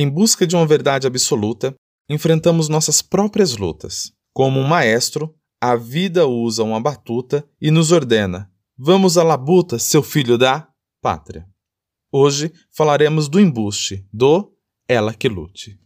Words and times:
Em 0.00 0.08
busca 0.08 0.46
de 0.46 0.54
uma 0.54 0.64
verdade 0.64 1.08
absoluta, 1.08 1.74
enfrentamos 2.08 2.68
nossas 2.68 3.02
próprias 3.02 3.56
lutas. 3.56 4.12
Como 4.32 4.60
um 4.60 4.64
maestro, 4.64 5.34
a 5.60 5.74
vida 5.74 6.24
usa 6.24 6.62
uma 6.62 6.80
batuta 6.80 7.44
e 7.60 7.68
nos 7.72 7.90
ordena: 7.90 8.48
Vamos 8.78 9.18
à 9.18 9.24
labuta, 9.24 9.76
seu 9.76 10.00
filho 10.00 10.38
da 10.38 10.68
pátria. 11.02 11.48
Hoje 12.12 12.52
falaremos 12.70 13.28
do 13.28 13.40
embuste, 13.40 14.06
do 14.12 14.54
Ela 14.88 15.12
que 15.12 15.28
Lute. 15.28 15.76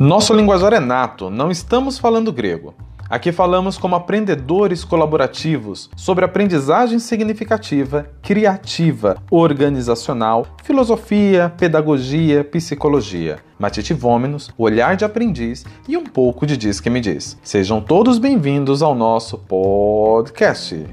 Nosso 0.00 0.34
linguajar 0.34 0.72
é 0.72 0.80
nato, 0.80 1.30
não 1.30 1.48
estamos 1.48 1.96
falando 1.96 2.32
grego. 2.32 2.74
Aqui 3.08 3.32
falamos 3.32 3.76
como 3.76 3.94
aprendedores 3.94 4.82
colaborativos 4.82 5.90
sobre 5.94 6.24
aprendizagem 6.24 6.98
significativa, 6.98 8.10
criativa, 8.22 9.22
organizacional, 9.30 10.46
filosofia, 10.62 11.52
pedagogia, 11.58 12.42
psicologia. 12.42 13.40
Matite 13.58 13.92
Vômenos, 13.92 14.50
o 14.56 14.64
olhar 14.64 14.96
de 14.96 15.04
aprendiz 15.04 15.66
e 15.86 15.98
um 15.98 16.04
pouco 16.04 16.46
de 16.46 16.56
Diz 16.56 16.80
que 16.80 16.88
me 16.88 16.98
diz. 16.98 17.38
Sejam 17.42 17.78
todos 17.78 18.18
bem-vindos 18.18 18.82
ao 18.82 18.94
nosso 18.94 19.36
podcast. 19.36 20.86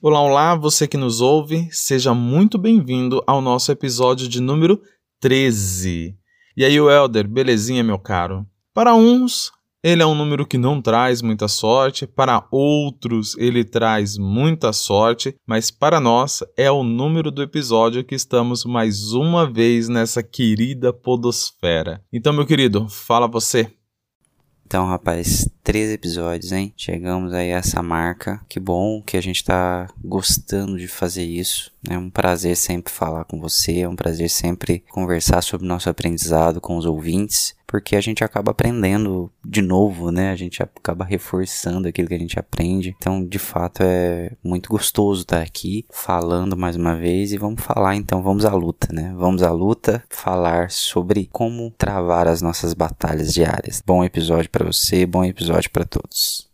Olá, 0.00 0.20
olá, 0.20 0.54
você 0.54 0.86
que 0.86 0.96
nos 0.96 1.20
ouve, 1.20 1.68
seja 1.72 2.14
muito 2.14 2.56
bem-vindo 2.58 3.20
ao 3.26 3.40
nosso 3.40 3.72
episódio 3.72 4.28
de 4.28 4.40
número 4.40 4.80
13. 5.20 6.16
E 6.58 6.64
aí, 6.64 6.80
o 6.80 6.90
Elder, 6.90 7.28
belezinha, 7.28 7.84
meu 7.84 8.00
caro? 8.00 8.44
Para 8.74 8.92
uns, 8.92 9.52
ele 9.80 10.02
é 10.02 10.06
um 10.06 10.14
número 10.16 10.44
que 10.44 10.58
não 10.58 10.82
traz 10.82 11.22
muita 11.22 11.46
sorte, 11.46 12.04
para 12.04 12.44
outros, 12.50 13.38
ele 13.38 13.62
traz 13.62 14.18
muita 14.18 14.72
sorte, 14.72 15.36
mas 15.46 15.70
para 15.70 16.00
nós 16.00 16.42
é 16.56 16.68
o 16.68 16.82
número 16.82 17.30
do 17.30 17.44
episódio 17.44 18.02
que 18.02 18.16
estamos 18.16 18.64
mais 18.64 19.12
uma 19.12 19.48
vez 19.48 19.88
nessa 19.88 20.20
querida 20.20 20.92
Podosfera. 20.92 22.02
Então, 22.12 22.32
meu 22.32 22.44
querido, 22.44 22.88
fala 22.88 23.28
você. 23.28 23.77
Então, 24.68 24.84
rapaz, 24.84 25.48
três 25.64 25.90
episódios, 25.90 26.52
hein? 26.52 26.74
Chegamos 26.76 27.32
aí 27.32 27.54
a 27.54 27.56
essa 27.56 27.82
marca. 27.82 28.38
Que 28.50 28.60
bom 28.60 29.00
que 29.00 29.16
a 29.16 29.20
gente 29.22 29.42
tá 29.42 29.88
gostando 30.04 30.76
de 30.76 30.86
fazer 30.86 31.24
isso. 31.24 31.72
É 31.88 31.96
um 31.96 32.10
prazer 32.10 32.54
sempre 32.54 32.92
falar 32.92 33.24
com 33.24 33.40
você, 33.40 33.78
é 33.78 33.88
um 33.88 33.96
prazer 33.96 34.28
sempre 34.28 34.84
conversar 34.90 35.40
sobre 35.40 35.66
nosso 35.66 35.88
aprendizado 35.88 36.60
com 36.60 36.76
os 36.76 36.84
ouvintes 36.84 37.56
porque 37.68 37.94
a 37.94 38.00
gente 38.00 38.24
acaba 38.24 38.50
aprendendo 38.50 39.30
de 39.44 39.60
novo, 39.60 40.10
né? 40.10 40.30
A 40.30 40.36
gente 40.36 40.62
acaba 40.62 41.04
reforçando 41.04 41.86
aquilo 41.86 42.08
que 42.08 42.14
a 42.14 42.18
gente 42.18 42.38
aprende. 42.38 42.96
Então, 42.96 43.24
de 43.24 43.38
fato, 43.38 43.82
é 43.82 44.34
muito 44.42 44.70
gostoso 44.70 45.20
estar 45.20 45.42
aqui 45.42 45.84
falando 45.92 46.56
mais 46.56 46.76
uma 46.76 46.96
vez 46.96 47.30
e 47.30 47.36
vamos 47.36 47.62
falar 47.62 47.94
então, 47.94 48.22
vamos 48.22 48.46
à 48.46 48.54
luta, 48.54 48.88
né? 48.90 49.14
Vamos 49.14 49.42
à 49.42 49.52
luta, 49.52 50.02
falar 50.08 50.70
sobre 50.70 51.28
como 51.30 51.70
travar 51.76 52.26
as 52.26 52.40
nossas 52.40 52.72
batalhas 52.72 53.34
diárias. 53.34 53.82
Bom 53.84 54.02
episódio 54.02 54.50
para 54.50 54.64
você, 54.64 55.04
bom 55.04 55.22
episódio 55.22 55.70
para 55.70 55.84
todos. 55.84 56.48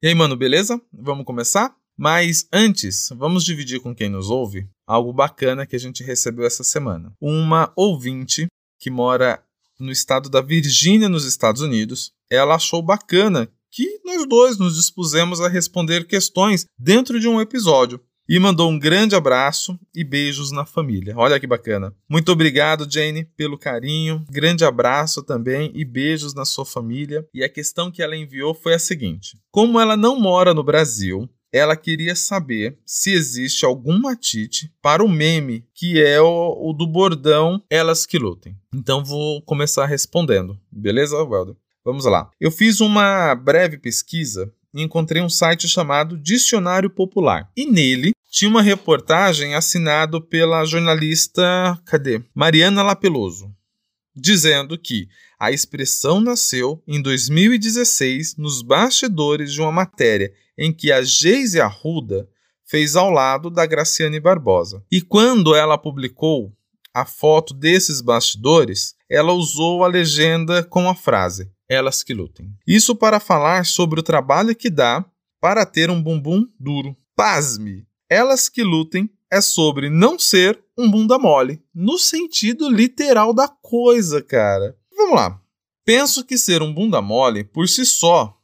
E 0.00 0.06
aí, 0.06 0.14
mano, 0.14 0.36
beleza? 0.36 0.80
Vamos 0.92 1.24
começar? 1.24 1.74
Mas 1.98 2.48
antes, 2.52 3.08
vamos 3.14 3.44
dividir 3.44 3.80
com 3.80 3.94
quem 3.94 4.08
nos 4.08 4.30
ouve 4.30 4.66
algo 4.86 5.12
bacana 5.12 5.66
que 5.66 5.76
a 5.76 5.78
gente 5.78 6.04
recebeu 6.04 6.46
essa 6.46 6.64
semana. 6.64 7.12
Uma 7.20 7.72
ouvinte 7.76 8.46
que 8.80 8.88
mora 8.88 9.42
no 9.80 9.90
estado 9.90 10.28
da 10.28 10.40
Virgínia, 10.40 11.08
nos 11.08 11.24
Estados 11.24 11.62
Unidos, 11.62 12.12
ela 12.30 12.54
achou 12.54 12.82
bacana 12.82 13.50
que 13.70 14.00
nós 14.04 14.26
dois 14.28 14.58
nos 14.58 14.76
dispusemos 14.76 15.40
a 15.40 15.48
responder 15.48 16.06
questões 16.06 16.66
dentro 16.78 17.18
de 17.18 17.28
um 17.28 17.40
episódio. 17.40 18.00
E 18.28 18.38
mandou 18.38 18.70
um 18.70 18.78
grande 18.78 19.16
abraço 19.16 19.76
e 19.92 20.04
beijos 20.04 20.52
na 20.52 20.64
família. 20.64 21.14
Olha 21.16 21.40
que 21.40 21.48
bacana. 21.48 21.92
Muito 22.08 22.30
obrigado, 22.30 22.86
Jane, 22.88 23.24
pelo 23.36 23.58
carinho. 23.58 24.24
Grande 24.30 24.64
abraço 24.64 25.20
também 25.20 25.72
e 25.74 25.84
beijos 25.84 26.32
na 26.32 26.44
sua 26.44 26.64
família. 26.64 27.26
E 27.34 27.42
a 27.42 27.48
questão 27.48 27.90
que 27.90 28.00
ela 28.00 28.16
enviou 28.16 28.54
foi 28.54 28.74
a 28.74 28.78
seguinte: 28.78 29.36
Como 29.50 29.80
ela 29.80 29.96
não 29.96 30.16
mora 30.16 30.54
no 30.54 30.62
Brasil, 30.62 31.28
ela 31.52 31.76
queria 31.76 32.14
saber 32.14 32.78
se 32.84 33.12
existe 33.12 33.64
algum 33.64 33.98
matite 33.98 34.72
para 34.80 35.04
o 35.04 35.08
meme, 35.08 35.64
que 35.74 36.02
é 36.02 36.20
o, 36.20 36.70
o, 36.70 36.72
do 36.72 36.86
bordão 36.86 37.62
Elas 37.68 38.06
que 38.06 38.18
Lutem. 38.18 38.56
Então 38.74 39.04
vou 39.04 39.42
começar 39.42 39.86
respondendo, 39.86 40.58
beleza, 40.70 41.22
Welder? 41.22 41.56
Vamos 41.84 42.04
lá. 42.04 42.30
Eu 42.40 42.50
fiz 42.50 42.80
uma 42.80 43.34
breve 43.34 43.78
pesquisa 43.78 44.52
e 44.72 44.82
encontrei 44.82 45.22
um 45.22 45.28
site 45.28 45.66
chamado 45.66 46.16
Dicionário 46.16 46.90
Popular. 46.90 47.50
E 47.56 47.66
nele 47.66 48.12
tinha 48.30 48.48
uma 48.48 48.62
reportagem 48.62 49.54
assinada 49.54 50.20
pela 50.20 50.64
jornalista, 50.64 51.42
cadê? 51.84 52.22
Mariana 52.34 52.82
Lapeloso, 52.82 53.52
dizendo 54.20 54.78
que 54.78 55.08
a 55.38 55.50
expressão 55.50 56.20
nasceu 56.20 56.82
em 56.86 57.00
2016 57.00 58.36
nos 58.36 58.62
bastidores 58.62 59.52
de 59.52 59.60
uma 59.60 59.72
matéria 59.72 60.32
em 60.56 60.72
que 60.72 60.92
a 60.92 61.02
Geise 61.02 61.60
Arruda 61.60 62.28
fez 62.66 62.94
ao 62.94 63.10
lado 63.10 63.50
da 63.50 63.64
Graciane 63.64 64.20
Barbosa. 64.20 64.84
E 64.92 65.00
quando 65.00 65.54
ela 65.54 65.78
publicou 65.78 66.52
a 66.92 67.06
foto 67.06 67.54
desses 67.54 68.00
bastidores, 68.00 68.94
ela 69.08 69.32
usou 69.32 69.82
a 69.82 69.88
legenda 69.88 70.62
com 70.62 70.88
a 70.88 70.94
frase: 70.94 71.50
Elas 71.68 72.02
que 72.02 72.12
lutem. 72.12 72.52
Isso 72.66 72.94
para 72.94 73.18
falar 73.18 73.64
sobre 73.64 73.98
o 73.98 74.02
trabalho 74.02 74.54
que 74.54 74.68
dá 74.68 75.04
para 75.40 75.64
ter 75.64 75.90
um 75.90 76.02
bumbum 76.02 76.46
duro. 76.58 76.96
Pasme! 77.16 77.86
Elas 78.08 78.48
que 78.48 78.62
lutem 78.62 79.08
é 79.30 79.40
sobre 79.40 79.88
não 79.88 80.18
ser 80.18 80.62
um 80.76 80.90
bunda 80.90 81.18
mole, 81.18 81.62
no 81.74 81.98
sentido 81.98 82.68
literal 82.68 83.32
da 83.32 83.48
coisa, 83.48 84.22
cara. 84.22 84.76
Vamos 84.96 85.14
lá. 85.14 85.40
Penso 85.84 86.24
que 86.24 86.36
ser 86.36 86.62
um 86.62 86.72
bunda 86.72 87.00
mole 87.00 87.44
por 87.44 87.68
si 87.68 87.84
só 87.84 88.36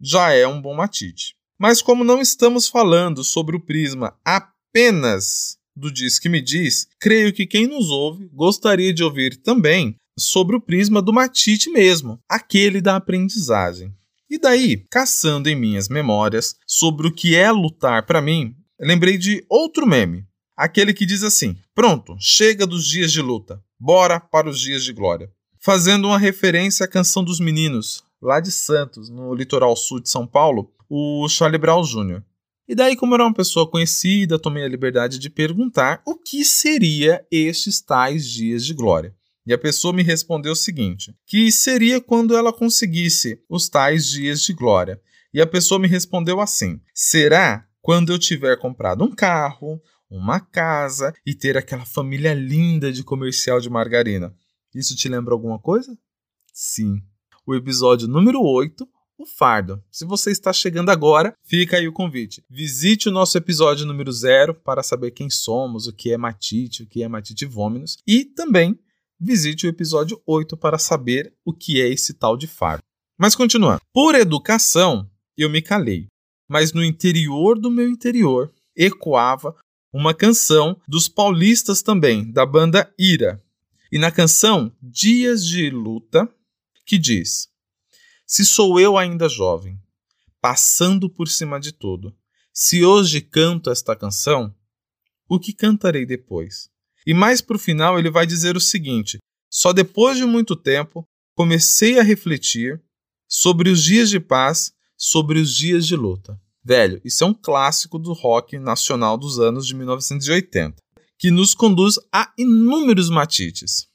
já 0.00 0.32
é 0.32 0.46
um 0.46 0.60
bom 0.60 0.74
matite. 0.74 1.34
Mas 1.58 1.80
como 1.80 2.04
não 2.04 2.20
estamos 2.20 2.68
falando 2.68 3.22
sobre 3.22 3.56
o 3.56 3.60
prisma 3.60 4.18
apenas 4.24 5.56
do 5.76 5.90
Diz 5.90 6.18
que 6.18 6.28
me 6.28 6.40
diz, 6.40 6.86
creio 7.00 7.32
que 7.32 7.46
quem 7.46 7.66
nos 7.66 7.90
ouve 7.90 8.28
gostaria 8.32 8.92
de 8.92 9.02
ouvir 9.02 9.36
também 9.42 9.96
sobre 10.18 10.56
o 10.56 10.60
prisma 10.60 11.02
do 11.02 11.12
matite 11.12 11.68
mesmo, 11.70 12.20
aquele 12.28 12.80
da 12.80 12.96
aprendizagem. 12.96 13.92
E 14.30 14.38
daí, 14.38 14.84
caçando 14.90 15.48
em 15.48 15.56
minhas 15.56 15.88
memórias 15.88 16.54
sobre 16.66 17.08
o 17.08 17.12
que 17.12 17.34
é 17.34 17.50
lutar 17.50 18.06
para 18.06 18.22
mim, 18.22 18.54
lembrei 18.78 19.16
de 19.16 19.44
outro 19.48 19.86
meme, 19.86 20.26
aquele 20.56 20.92
que 20.92 21.06
diz 21.06 21.22
assim: 21.22 21.56
Pronto, 21.74 22.16
chega 22.18 22.66
dos 22.66 22.86
dias 22.86 23.12
de 23.12 23.20
luta, 23.20 23.62
bora 23.78 24.20
para 24.20 24.48
os 24.48 24.60
dias 24.60 24.84
de 24.84 24.92
glória. 24.92 25.30
Fazendo 25.60 26.08
uma 26.08 26.18
referência 26.18 26.84
à 26.84 26.88
canção 26.88 27.24
dos 27.24 27.40
meninos, 27.40 28.04
lá 28.20 28.40
de 28.40 28.52
Santos, 28.52 29.08
no 29.08 29.34
litoral 29.34 29.74
sul 29.76 30.00
de 30.00 30.10
São 30.10 30.26
Paulo, 30.26 30.70
o 30.88 31.28
Charlie 31.28 31.58
Brown 31.58 31.82
Jr. 31.82 32.22
E 32.66 32.74
daí, 32.74 32.96
como 32.96 33.14
era 33.14 33.24
uma 33.24 33.34
pessoa 33.34 33.70
conhecida, 33.70 34.38
tomei 34.38 34.64
a 34.64 34.68
liberdade 34.68 35.18
de 35.18 35.28
perguntar 35.28 36.02
o 36.06 36.16
que 36.16 36.44
seria 36.44 37.24
estes 37.30 37.80
tais 37.80 38.26
dias 38.26 38.64
de 38.64 38.72
glória. 38.72 39.14
E 39.46 39.52
a 39.52 39.58
pessoa 39.58 39.92
me 39.92 40.02
respondeu 40.02 40.52
o 40.52 40.56
seguinte: 40.56 41.14
que 41.26 41.52
seria 41.52 42.00
quando 42.00 42.36
ela 42.36 42.52
conseguisse 42.52 43.38
os 43.48 43.68
tais 43.68 44.08
dias 44.08 44.42
de 44.42 44.54
glória. 44.54 45.00
E 45.32 45.40
a 45.40 45.46
pessoa 45.46 45.78
me 45.78 45.88
respondeu 45.88 46.40
assim: 46.40 46.80
será 46.94 47.66
quando 47.84 48.10
eu 48.10 48.18
tiver 48.18 48.56
comprado 48.56 49.04
um 49.04 49.14
carro, 49.14 49.78
uma 50.08 50.40
casa 50.40 51.12
e 51.26 51.34
ter 51.34 51.54
aquela 51.58 51.84
família 51.84 52.32
linda 52.32 52.90
de 52.90 53.04
comercial 53.04 53.60
de 53.60 53.68
margarina. 53.68 54.34
Isso 54.74 54.96
te 54.96 55.06
lembra 55.06 55.34
alguma 55.34 55.58
coisa? 55.58 55.94
Sim. 56.50 57.02
O 57.46 57.54
episódio 57.54 58.08
número 58.08 58.40
8 58.40 58.88
o 59.18 59.26
fardo. 59.26 59.84
Se 59.92 60.06
você 60.06 60.30
está 60.30 60.50
chegando 60.50 60.88
agora, 60.88 61.36
fica 61.44 61.76
aí 61.76 61.86
o 61.86 61.92
convite. 61.92 62.42
Visite 62.48 63.10
o 63.10 63.12
nosso 63.12 63.36
episódio 63.36 63.84
número 63.84 64.10
zero 64.10 64.54
para 64.54 64.82
saber 64.82 65.10
quem 65.10 65.28
somos, 65.28 65.86
o 65.86 65.92
que 65.92 66.10
é 66.10 66.16
matite, 66.16 66.84
o 66.84 66.86
que 66.86 67.02
é 67.02 67.08
matite 67.08 67.44
vôminos 67.44 67.98
e 68.06 68.24
também 68.24 68.78
visite 69.20 69.66
o 69.66 69.68
episódio 69.68 70.20
8 70.26 70.56
para 70.56 70.78
saber 70.78 71.34
o 71.44 71.52
que 71.52 71.82
é 71.82 71.88
esse 71.88 72.14
tal 72.14 72.34
de 72.34 72.46
fardo. 72.46 72.82
Mas 73.18 73.36
continuando. 73.36 73.82
Por 73.92 74.14
educação, 74.14 75.06
eu 75.36 75.50
me 75.50 75.60
calei, 75.60 76.08
mas 76.54 76.72
no 76.72 76.84
interior 76.84 77.58
do 77.58 77.68
meu 77.68 77.88
interior 77.88 78.48
ecoava 78.76 79.56
uma 79.92 80.14
canção 80.14 80.80
dos 80.86 81.08
paulistas 81.08 81.82
também, 81.82 82.30
da 82.30 82.46
banda 82.46 82.94
Ira. 82.96 83.42
E 83.90 83.98
na 83.98 84.12
canção 84.12 84.70
Dias 84.80 85.44
de 85.44 85.68
Luta, 85.68 86.32
que 86.86 86.96
diz: 86.96 87.48
se 88.24 88.44
sou 88.44 88.78
eu 88.78 88.96
ainda 88.96 89.28
jovem, 89.28 89.82
passando 90.40 91.10
por 91.10 91.26
cima 91.26 91.58
de 91.58 91.72
tudo, 91.72 92.16
se 92.52 92.84
hoje 92.84 93.20
canto 93.20 93.68
esta 93.68 93.96
canção, 93.96 94.54
o 95.28 95.40
que 95.40 95.52
cantarei 95.52 96.06
depois? 96.06 96.70
E 97.04 97.12
mais 97.12 97.40
para 97.40 97.56
o 97.56 97.58
final 97.58 97.98
ele 97.98 98.12
vai 98.12 98.28
dizer 98.28 98.56
o 98.56 98.60
seguinte: 98.60 99.18
só 99.50 99.72
depois 99.72 100.16
de 100.16 100.24
muito 100.24 100.54
tempo 100.54 101.04
comecei 101.34 101.98
a 101.98 102.02
refletir 102.04 102.80
sobre 103.26 103.70
os 103.70 103.82
dias 103.82 104.08
de 104.08 104.20
paz, 104.20 104.72
sobre 104.96 105.40
os 105.40 105.52
dias 105.52 105.84
de 105.84 105.96
luta. 105.96 106.40
Velho, 106.64 107.00
isso 107.04 107.22
é 107.22 107.26
um 107.26 107.34
clássico 107.34 107.98
do 107.98 108.14
rock 108.14 108.58
nacional 108.58 109.18
dos 109.18 109.38
anos 109.38 109.66
de 109.66 109.74
1980, 109.74 110.76
que 111.18 111.30
nos 111.30 111.54
conduz 111.54 111.98
a 112.10 112.32
inúmeros 112.38 113.10
matites. 113.10 113.86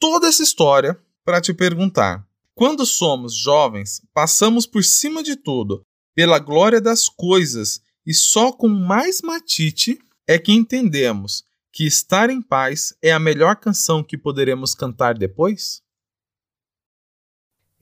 Toda 0.00 0.28
essa 0.28 0.42
história 0.42 0.98
para 1.22 1.40
te 1.40 1.52
perguntar: 1.52 2.26
quando 2.54 2.86
somos 2.86 3.34
jovens, 3.34 4.00
passamos 4.14 4.66
por 4.66 4.82
cima 4.82 5.22
de 5.22 5.36
tudo, 5.36 5.82
pela 6.14 6.38
glória 6.38 6.80
das 6.80 7.08
coisas, 7.08 7.82
e 8.06 8.14
só 8.14 8.52
com 8.52 8.68
mais 8.68 9.20
matite 9.20 9.98
é 10.26 10.38
que 10.38 10.52
entendemos 10.52 11.44
que 11.70 11.84
estar 11.84 12.30
em 12.30 12.40
paz 12.40 12.94
é 13.02 13.12
a 13.12 13.18
melhor 13.18 13.56
canção 13.56 14.02
que 14.02 14.16
poderemos 14.16 14.74
cantar 14.74 15.18
depois? 15.18 15.82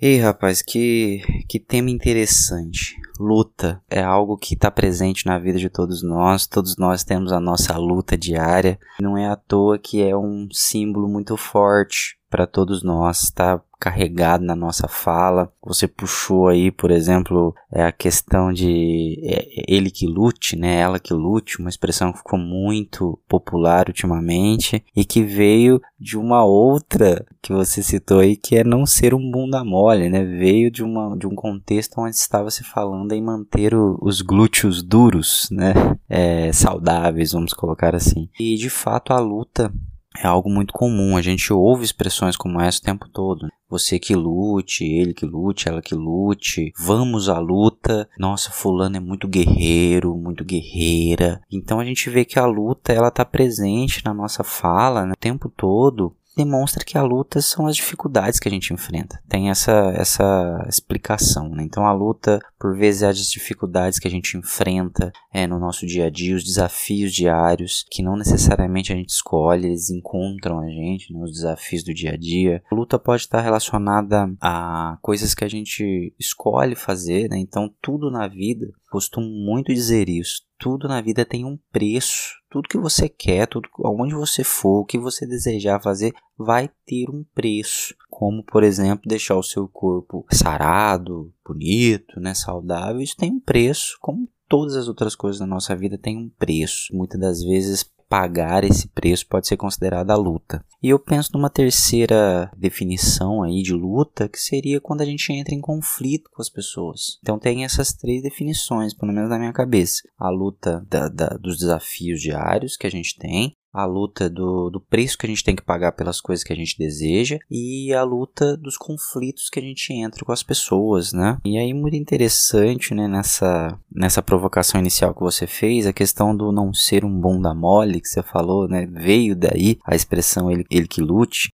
Ei, 0.05 0.19
rapaz, 0.19 0.63
que, 0.63 1.21
que 1.49 1.61
tema 1.61 1.89
interessante. 1.89 3.01
Luta 3.21 3.81
é 3.89 4.03
algo 4.03 4.37
que 4.37 4.55
está 4.55 4.69
presente 4.69 5.25
na 5.27 5.39
vida 5.39 5.61
de 5.61 5.71
todos 5.71 6.03
nós. 6.03 6.45
Todos 6.45 6.77
nós 6.77 7.05
temos 7.05 7.31
a 7.31 7.39
nossa 7.39 7.79
luta 7.79 8.19
diária. 8.19 8.81
Não 9.01 9.17
é 9.17 9.29
à 9.29 9.37
toa 9.37 9.79
que 9.79 10.03
é 10.03 10.17
um 10.17 10.49
símbolo 10.51 11.09
muito 11.09 11.37
forte 11.37 12.17
para 12.33 12.47
todos 12.47 12.83
nós, 12.83 13.25
está 13.25 13.61
carregado 13.79 14.43
na 14.43 14.57
nossa 14.57 14.89
fala. 14.89 15.53
Você 15.63 15.87
puxou 15.87 16.49
aí, 16.49 16.71
por 16.71 16.91
exemplo, 16.91 17.55
é 17.71 17.85
a 17.85 17.93
questão 17.93 18.51
de 18.53 19.21
é, 19.23 19.45
ele 19.69 19.91
que 19.91 20.07
lute, 20.07 20.57
né? 20.57 20.79
Ela 20.79 20.99
que 20.99 21.13
lute, 21.13 21.59
uma 21.59 21.69
expressão 21.69 22.11
que 22.11 22.19
ficou 22.19 22.39
muito 22.39 23.19
popular 23.29 23.89
ultimamente 23.89 24.83
e 24.97 25.05
que 25.05 25.23
veio 25.23 25.83
de 26.01 26.17
uma 26.17 26.43
outra 26.43 27.27
que 27.43 27.53
você 27.53 27.83
citou 27.83 28.21
aí, 28.21 28.35
que 28.35 28.57
é 28.57 28.65
não 28.65 28.87
ser 28.87 29.13
um 29.13 29.31
bunda 29.31 29.63
mole, 29.63 30.09
né? 30.09 30.25
Veio 30.25 30.71
de, 30.71 30.83
uma, 30.83 31.15
de 31.19 31.27
um 31.27 31.35
contexto 31.35 32.01
onde 32.01 32.17
estava 32.17 32.51
se 32.51 32.65
falando 32.65 33.13
em 33.13 33.21
manter 33.21 33.75
o, 33.75 33.99
os 34.01 34.23
glúteos 34.23 34.83
duros, 34.83 35.49
né? 35.51 35.75
É, 36.09 36.51
saudáveis, 36.53 37.33
vamos 37.33 37.53
colocar 37.53 37.95
assim. 37.95 38.31
E 38.41 38.57
de 38.57 38.71
fato 38.71 39.13
a 39.13 39.19
luta 39.19 39.71
é 40.19 40.27
algo 40.27 40.51
muito 40.51 40.73
comum. 40.73 41.17
A 41.17 41.23
gente 41.23 41.53
ouve 41.53 41.85
expressões 41.85 42.37
como 42.37 42.61
essa 42.61 42.79
o 42.79 42.83
tempo 42.83 43.09
todo. 43.09 43.49
Você 43.69 43.99
que 43.99 44.15
lute, 44.15 44.85
ele 44.85 45.15
que 45.15 45.25
lute, 45.25 45.69
ela 45.69 45.81
que 45.81 45.95
lute. 45.95 46.73
Vamos 46.79 47.29
à 47.29 47.39
luta. 47.39 48.09
Nossa, 48.19 48.51
fulano 48.51 48.97
é 48.97 49.01
muito 49.01 49.27
guerreiro, 49.27 50.15
muito 50.17 50.45
guerreira. 50.45 51.41
Então 51.51 51.81
a 51.81 51.85
gente 51.85 52.11
vê 52.11 52.25
que 52.25 52.39
a 52.39 52.45
luta 52.45 52.93
ela 52.93 53.11
tá 53.11 53.25
presente 53.25 54.05
na 54.05 54.13
nossa 54.13 54.45
fala 54.45 55.07
né, 55.07 55.13
o 55.13 55.17
tempo 55.17 55.49
todo 55.49 56.15
demonstra 56.37 56.85
que 56.85 56.97
a 56.97 57.03
luta 57.03 57.41
são 57.41 57.67
as 57.67 57.77
dificuldades 57.77 58.41
que 58.41 58.49
a 58.49 58.51
gente 58.51 58.73
enfrenta. 58.73 59.21
Tem 59.29 59.51
essa, 59.51 59.93
essa 59.95 60.65
explicação. 60.69 61.49
Né? 61.51 61.63
Então 61.65 61.87
a 61.87 61.93
luta, 61.93 62.41
por 62.59 62.77
vezes, 62.77 63.03
é 63.03 63.09
as 63.09 63.31
dificuldades 63.31 63.99
que 63.99 64.09
a 64.09 64.11
gente 64.11 64.37
enfrenta 64.37 65.13
é, 65.33 65.47
no 65.47 65.59
nosso 65.59 65.87
dia 65.87 66.07
a 66.07 66.11
dia, 66.11 66.37
os 66.37 66.45
desafios 66.45 67.13
diários, 67.13 67.85
que 67.91 68.03
não 68.03 68.17
necessariamente 68.17 68.93
a 68.93 68.97
gente 68.97 69.11
escolhe, 69.11 69.67
eles 69.67 69.91
encontram 69.91 70.61
a 70.61 70.69
gente, 70.69 71.13
né? 71.13 71.21
os 71.23 71.33
desafios 71.33 71.83
do 71.83 71.95
dia 71.95 72.13
a 72.13 72.17
dia. 72.17 72.63
A 72.71 72.75
luta 72.75 72.99
pode 72.99 73.23
estar 73.23 73.41
relacionada 73.41 74.33
a 74.41 74.99
coisas 75.03 75.35
que 75.35 75.45
a 75.45 75.49
gente 75.49 76.15
escolhe 76.19 76.75
fazer, 76.75 77.29
né? 77.29 77.39
então 77.39 77.73
tudo 77.81 78.11
na 78.11 78.27
vida, 78.29 78.67
costumo 78.91 79.27
muito 79.27 79.73
dizer 79.73 80.09
isso, 80.09 80.43
tudo 80.63 80.87
na 80.87 81.01
vida 81.01 81.25
tem 81.25 81.45
um 81.45 81.59
preço. 81.73 82.41
Tudo 82.49 82.69
que 82.69 82.79
você 82.79 83.09
quer, 83.09 83.49
tudo 83.49 83.69
aonde 83.85 84.15
você 84.15 84.45
for, 84.45 84.79
o 84.79 84.85
que 84.85 84.97
você 84.97 85.27
desejar 85.27 85.83
fazer, 85.83 86.13
vai 86.39 86.71
ter 86.87 87.11
um 87.11 87.25
preço. 87.35 87.97
Como, 88.09 88.45
por 88.45 88.63
exemplo, 88.63 89.09
deixar 89.09 89.35
o 89.35 89.43
seu 89.43 89.67
corpo 89.67 90.25
sarado, 90.31 91.35
bonito, 91.45 92.21
né, 92.21 92.33
saudável, 92.33 93.01
isso 93.01 93.17
tem 93.17 93.33
um 93.33 93.41
preço, 93.41 93.97
como 94.01 94.29
todas 94.49 94.77
as 94.77 94.87
outras 94.87 95.17
coisas 95.17 95.41
na 95.41 95.47
nossa 95.49 95.75
vida 95.75 95.99
têm 95.99 96.17
um 96.17 96.29
preço. 96.29 96.95
Muitas 96.95 97.19
das 97.19 97.43
vezes 97.43 97.83
pagar 98.13 98.63
esse 98.63 98.89
preço 98.89 99.27
pode 99.27 99.49
ser 99.49 99.57
considerada 99.57 100.15
luta. 100.15 100.63
E 100.83 100.91
eu 100.91 100.99
penso 100.99 101.31
numa 101.33 101.49
terceira 101.49 102.53
definição 102.55 103.43
aí 103.43 103.63
de 103.63 103.73
luta, 103.73 104.29
que 104.29 104.39
seria 104.39 104.83
quando 104.83 105.01
a 105.01 105.07
gente 105.07 105.33
entra 105.33 105.55
em 105.55 105.63
conflito 105.63 106.29
com 106.31 106.43
as 106.43 106.51
pessoas. 106.51 107.19
Então 107.23 107.39
tem 107.39 107.65
essas 107.65 107.95
três 107.95 108.23
definições, 108.23 108.93
pelo 108.93 109.15
menos 109.15 109.31
na 109.31 109.39
minha 109.39 109.53
cabeça. 109.55 110.03
A 110.19 110.29
luta 110.29 110.87
da, 110.91 111.09
da, 111.09 111.29
dos 111.39 111.57
desafios 111.57 112.21
diários 112.21 112.77
que 112.77 112.87
a 112.87 112.91
gente 112.91 113.17
tem, 113.17 113.57
a 113.73 113.87
luta 113.87 114.29
do, 114.29 114.69
do 114.69 114.81
preço 114.81 115.17
que 115.17 115.25
a 115.25 115.29
gente 115.29 115.43
tem 115.43 115.57
que 115.57 115.63
pagar 115.63 115.93
pelas 115.93 116.21
coisas 116.21 116.45
que 116.45 116.53
a 116.53 116.57
gente 116.57 116.77
deseja 116.77 117.39
e 117.51 117.93
a 117.95 118.03
luta 118.03 118.57
dos 118.57 118.77
conflitos 118.77 119.49
que 119.49 119.59
a 119.59 119.63
gente 119.63 119.93
entra 119.93 120.25
com 120.25 120.33
as 120.33 120.43
pessoas, 120.43 121.13
né? 121.13 121.39
E 121.45 121.57
aí 121.57 121.73
muito 121.73 121.97
interessante, 121.97 122.95
né, 122.95 123.09
nessa, 123.09 123.79
nessa 123.91 124.23
provocação 124.23 124.79
inicial 124.79 125.15
que 125.15 125.21
você 125.21 125.47
fez, 125.47 125.87
a 125.87 125.93
questão 125.93 126.37
do 126.37 126.53
não 126.53 126.75
ser 126.75 127.05
um 127.05 127.19
bunda 127.19 127.55
mole 127.55 128.01
que 128.01 128.09
você 128.09 128.23
falou, 128.23 128.69
né? 128.69 128.87
Veio 128.87 129.35
daí 129.35 129.79
a 129.87 129.95
expressão 129.95 130.51
ele, 130.51 130.65
ele 130.71 130.87
que 130.87 131.01
lute. 131.01 131.49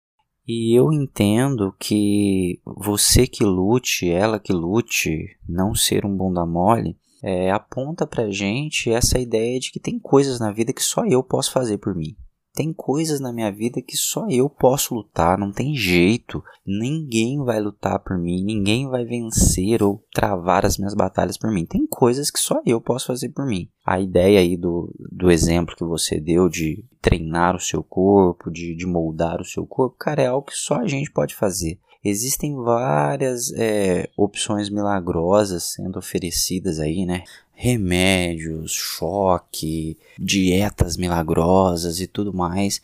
E 0.46 0.74
eu 0.74 0.90
entendo 0.90 1.74
que 1.78 2.58
você 2.64 3.26
que 3.26 3.44
lute, 3.44 4.10
ela 4.10 4.40
que 4.40 4.52
lute, 4.52 5.36
não 5.46 5.74
ser 5.74 6.06
um 6.06 6.16
bunda 6.16 6.46
mole, 6.46 6.96
é, 7.22 7.50
aponta 7.50 8.06
pra 8.06 8.30
gente 8.30 8.90
essa 8.90 9.18
ideia 9.18 9.58
de 9.58 9.70
que 9.70 9.80
tem 9.80 9.98
coisas 9.98 10.38
na 10.38 10.52
vida 10.52 10.72
que 10.72 10.82
só 10.82 11.04
eu 11.04 11.22
posso 11.22 11.52
fazer 11.52 11.78
por 11.78 11.94
mim. 11.94 12.16
Tem 12.58 12.72
coisas 12.72 13.20
na 13.20 13.32
minha 13.32 13.52
vida 13.52 13.80
que 13.80 13.96
só 13.96 14.26
eu 14.28 14.50
posso 14.50 14.92
lutar, 14.92 15.38
não 15.38 15.52
tem 15.52 15.76
jeito. 15.76 16.42
Ninguém 16.66 17.38
vai 17.44 17.60
lutar 17.60 18.00
por 18.00 18.18
mim, 18.18 18.42
ninguém 18.42 18.88
vai 18.88 19.04
vencer 19.04 19.80
ou 19.80 20.04
travar 20.12 20.66
as 20.66 20.76
minhas 20.76 20.92
batalhas 20.92 21.38
por 21.38 21.52
mim. 21.52 21.64
Tem 21.64 21.86
coisas 21.86 22.32
que 22.32 22.40
só 22.40 22.60
eu 22.66 22.80
posso 22.80 23.06
fazer 23.06 23.28
por 23.28 23.46
mim. 23.46 23.68
A 23.86 24.00
ideia 24.00 24.40
aí 24.40 24.56
do, 24.56 24.92
do 25.12 25.30
exemplo 25.30 25.76
que 25.76 25.84
você 25.84 26.18
deu 26.18 26.48
de 26.48 26.84
treinar 27.00 27.54
o 27.54 27.60
seu 27.60 27.80
corpo, 27.80 28.50
de, 28.50 28.74
de 28.74 28.86
moldar 28.86 29.40
o 29.40 29.44
seu 29.44 29.64
corpo, 29.64 29.96
cara, 29.96 30.22
é 30.22 30.26
algo 30.26 30.48
que 30.48 30.56
só 30.56 30.80
a 30.80 30.86
gente 30.88 31.12
pode 31.12 31.36
fazer. 31.36 31.78
Existem 32.08 32.54
várias 32.56 33.52
é, 33.52 34.08
opções 34.16 34.68
milagrosas 34.68 35.64
sendo 35.64 35.98
oferecidas 35.98 36.80
aí, 36.80 37.04
né? 37.04 37.24
Remédios, 37.52 38.72
choque, 38.72 39.96
dietas 40.18 40.96
milagrosas 40.96 42.00
e 42.00 42.06
tudo 42.06 42.32
mais. 42.32 42.80